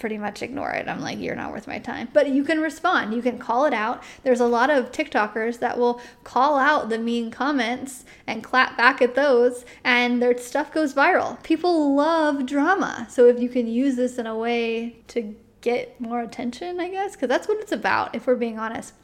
pretty 0.00 0.18
much 0.18 0.42
ignore 0.42 0.72
it. 0.72 0.88
I'm 0.88 1.00
like, 1.00 1.20
you're 1.20 1.36
not 1.36 1.52
worth 1.52 1.68
my 1.68 1.78
time. 1.78 2.08
But 2.12 2.30
you 2.30 2.42
can 2.42 2.60
respond, 2.60 3.14
you 3.14 3.22
can 3.22 3.38
call 3.38 3.66
it 3.66 3.74
out. 3.74 4.02
There's 4.24 4.40
a 4.40 4.46
lot 4.46 4.70
of 4.70 4.90
TikTokers 4.90 5.60
that 5.60 5.78
will 5.78 6.00
call 6.24 6.58
out 6.58 6.88
the 6.88 6.98
mean 6.98 7.30
comments 7.30 8.04
and 8.26 8.42
clap 8.42 8.76
back 8.76 9.00
at 9.00 9.14
those, 9.14 9.64
and 9.84 10.20
their 10.20 10.36
stuff 10.38 10.72
goes 10.72 10.94
viral. 10.94 11.40
People 11.42 11.94
love 11.94 12.46
drama. 12.46 13.06
So 13.10 13.28
if 13.28 13.38
you 13.38 13.48
can 13.48 13.68
use 13.68 13.94
this 13.94 14.18
in 14.18 14.26
a 14.26 14.36
way 14.36 14.96
to 15.08 15.36
get 15.60 16.00
more 16.00 16.22
attention, 16.22 16.80
I 16.80 16.88
guess, 16.88 17.12
because 17.12 17.28
that's 17.28 17.46
what 17.46 17.60
it's 17.60 17.72
about, 17.72 18.14
if 18.14 18.26
we're 18.26 18.34
being 18.34 18.58
honest. 18.58 18.94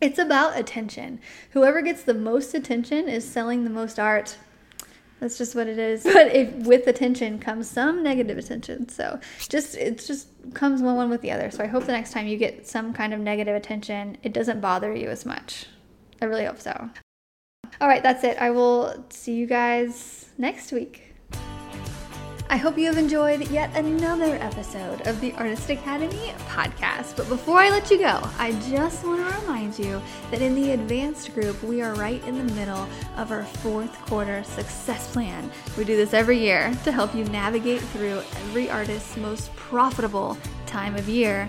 It's 0.00 0.18
about 0.18 0.58
attention. 0.58 1.20
Whoever 1.50 1.82
gets 1.82 2.04
the 2.04 2.14
most 2.14 2.54
attention 2.54 3.08
is 3.08 3.30
selling 3.30 3.64
the 3.64 3.70
most 3.70 3.98
art. 3.98 4.38
That's 5.20 5.36
just 5.38 5.54
what 5.54 5.68
it 5.68 5.78
is. 5.78 6.02
But 6.20 6.34
if 6.34 6.52
with 6.66 6.86
attention 6.86 7.38
comes 7.38 7.70
some 7.70 8.02
negative 8.02 8.38
attention. 8.38 8.88
So 8.88 9.20
just 9.48 9.76
it 9.76 10.04
just 10.04 10.28
comes 10.54 10.82
one 10.82 10.96
one 10.96 11.10
with 11.10 11.20
the 11.20 11.30
other. 11.30 11.50
So 11.50 11.62
I 11.62 11.66
hope 11.66 11.84
the 11.84 11.92
next 11.92 12.12
time 12.12 12.26
you 12.26 12.36
get 12.36 12.66
some 12.66 12.92
kind 12.92 13.14
of 13.14 13.20
negative 13.20 13.54
attention, 13.54 14.16
it 14.22 14.32
doesn't 14.32 14.60
bother 14.60 14.94
you 14.94 15.08
as 15.08 15.24
much. 15.24 15.66
I 16.20 16.24
really 16.24 16.44
hope 16.44 16.60
so. 16.60 16.90
All 17.80 17.88
right, 17.88 18.02
that's 18.02 18.24
it. 18.24 18.36
I 18.38 18.50
will 18.50 19.04
see 19.10 19.34
you 19.34 19.46
guys 19.46 20.28
next 20.36 20.72
week. 20.72 21.09
I 22.50 22.56
hope 22.56 22.76
you 22.76 22.86
have 22.86 22.98
enjoyed 22.98 23.48
yet 23.52 23.76
another 23.76 24.34
episode 24.34 25.06
of 25.06 25.20
the 25.20 25.32
Artist 25.34 25.70
Academy 25.70 26.32
podcast. 26.48 27.14
But 27.16 27.28
before 27.28 27.60
I 27.60 27.70
let 27.70 27.92
you 27.92 27.98
go, 27.98 28.20
I 28.38 28.58
just 28.68 29.06
want 29.06 29.20
to 29.20 29.40
remind 29.40 29.78
you 29.78 30.02
that 30.32 30.42
in 30.42 30.56
the 30.56 30.72
advanced 30.72 31.32
group, 31.32 31.62
we 31.62 31.80
are 31.80 31.94
right 31.94 32.20
in 32.24 32.44
the 32.44 32.52
middle 32.54 32.88
of 33.16 33.30
our 33.30 33.44
fourth 33.44 33.96
quarter 34.04 34.42
success 34.42 35.12
plan. 35.12 35.48
We 35.78 35.84
do 35.84 35.94
this 35.94 36.12
every 36.12 36.40
year 36.40 36.76
to 36.82 36.90
help 36.90 37.14
you 37.14 37.24
navigate 37.26 37.82
through 37.82 38.18
every 38.18 38.68
artist's 38.68 39.16
most 39.16 39.54
profitable 39.54 40.36
time 40.66 40.96
of 40.96 41.08
year 41.08 41.48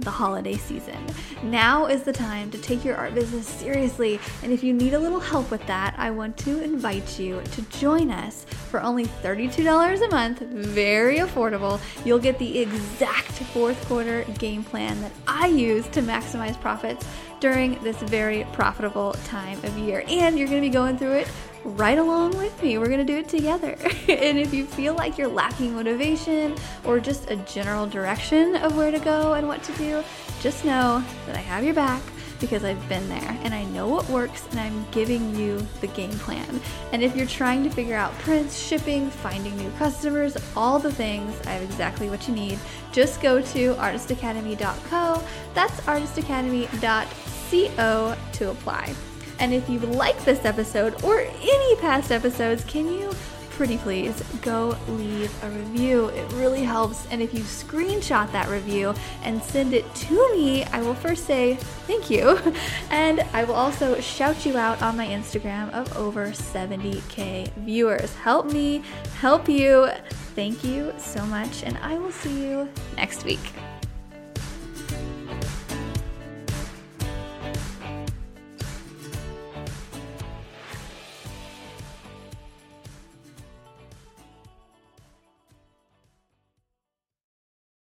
the 0.00 0.10
holiday 0.10 0.56
season. 0.56 0.98
Now 1.42 1.86
is 1.86 2.02
the 2.02 2.12
time 2.12 2.50
to 2.50 2.58
take 2.58 2.84
your 2.84 2.96
art 2.96 3.14
business 3.14 3.46
seriously, 3.46 4.20
and 4.42 4.52
if 4.52 4.62
you 4.62 4.72
need 4.72 4.94
a 4.94 4.98
little 4.98 5.20
help 5.20 5.50
with 5.50 5.66
that, 5.66 5.94
I 5.98 6.10
want 6.10 6.36
to 6.38 6.62
invite 6.62 7.18
you 7.18 7.40
to 7.52 7.62
join 7.62 8.10
us 8.10 8.44
for 8.70 8.80
only 8.80 9.06
$32 9.06 10.06
a 10.06 10.10
month, 10.10 10.40
very 10.40 11.18
affordable. 11.18 11.80
You'll 12.04 12.18
get 12.18 12.38
the 12.38 12.58
exact 12.58 13.32
fourth 13.52 13.82
quarter 13.86 14.24
game 14.38 14.64
plan 14.64 15.00
that 15.02 15.12
I 15.26 15.46
use 15.46 15.86
to 15.88 16.02
maximize 16.02 16.60
profits 16.60 17.06
during 17.40 17.80
this 17.82 17.96
very 18.02 18.44
profitable 18.52 19.12
time 19.24 19.58
of 19.64 19.76
year. 19.78 20.04
And 20.08 20.38
you're 20.38 20.48
going 20.48 20.60
to 20.60 20.68
be 20.68 20.72
going 20.72 20.98
through 20.98 21.12
it 21.12 21.28
right 21.68 21.98
along 21.98 22.36
with 22.36 22.60
me. 22.62 22.78
We're 22.78 22.88
going 22.88 22.98
to 22.98 23.04
do 23.04 23.18
it 23.18 23.28
together. 23.28 23.76
and 24.08 24.38
if 24.38 24.52
you 24.52 24.66
feel 24.66 24.94
like 24.94 25.18
you're 25.18 25.28
lacking 25.28 25.74
motivation 25.74 26.56
or 26.84 27.00
just 27.00 27.30
a 27.30 27.36
general 27.36 27.86
direction 27.86 28.56
of 28.56 28.76
where 28.76 28.90
to 28.90 28.98
go 28.98 29.34
and 29.34 29.46
what 29.46 29.62
to 29.64 29.72
do, 29.72 30.02
just 30.40 30.64
know 30.64 31.04
that 31.26 31.36
I 31.36 31.40
have 31.40 31.64
your 31.64 31.74
back 31.74 32.02
because 32.40 32.64
I've 32.64 32.88
been 32.88 33.08
there 33.08 33.38
and 33.42 33.52
I 33.52 33.64
know 33.64 33.88
what 33.88 34.08
works 34.08 34.46
and 34.50 34.60
I'm 34.60 34.86
giving 34.90 35.34
you 35.34 35.66
the 35.80 35.88
game 35.88 36.10
plan. 36.10 36.60
And 36.92 37.02
if 37.02 37.16
you're 37.16 37.26
trying 37.26 37.64
to 37.64 37.70
figure 37.70 37.96
out 37.96 38.12
prints, 38.18 38.56
shipping, 38.58 39.10
finding 39.10 39.56
new 39.56 39.70
customers, 39.78 40.36
all 40.56 40.78
the 40.78 40.92
things, 40.92 41.34
I 41.46 41.50
have 41.50 41.62
exactly 41.62 42.10
what 42.10 42.28
you 42.28 42.34
need. 42.34 42.58
Just 42.92 43.20
go 43.20 43.40
to 43.40 43.74
artistacademy.co. 43.74 45.22
That's 45.54 45.80
artistacademy.co 45.80 48.16
to 48.32 48.50
apply. 48.50 48.94
And 49.38 49.52
if 49.54 49.68
you 49.68 49.78
like 49.78 50.24
this 50.24 50.44
episode 50.44 51.02
or 51.04 51.20
any 51.20 51.76
past 51.76 52.10
episodes, 52.10 52.64
can 52.64 52.86
you 52.86 53.12
pretty 53.50 53.76
please 53.78 54.22
go 54.40 54.76
leave 54.88 55.32
a 55.42 55.50
review? 55.50 56.06
It 56.10 56.32
really 56.34 56.62
helps. 56.62 57.06
And 57.10 57.20
if 57.20 57.34
you 57.34 57.40
screenshot 57.40 58.30
that 58.30 58.48
review 58.48 58.94
and 59.24 59.42
send 59.42 59.74
it 59.74 59.92
to 59.96 60.14
me, 60.32 60.62
I 60.66 60.80
will 60.80 60.94
first 60.94 61.26
say 61.26 61.56
thank 61.86 62.08
you. 62.08 62.38
And 62.90 63.20
I 63.32 63.44
will 63.44 63.54
also 63.54 64.00
shout 64.00 64.46
you 64.46 64.56
out 64.56 64.80
on 64.80 64.96
my 64.96 65.06
Instagram 65.06 65.70
of 65.72 65.94
over 65.96 66.28
70k 66.28 67.52
viewers. 67.56 68.14
Help 68.14 68.46
me, 68.46 68.82
help 69.18 69.48
you. 69.48 69.88
Thank 70.34 70.62
you 70.62 70.94
so 70.96 71.26
much. 71.26 71.64
And 71.64 71.76
I 71.78 71.98
will 71.98 72.12
see 72.12 72.44
you 72.46 72.68
next 72.96 73.24
week. 73.24 73.40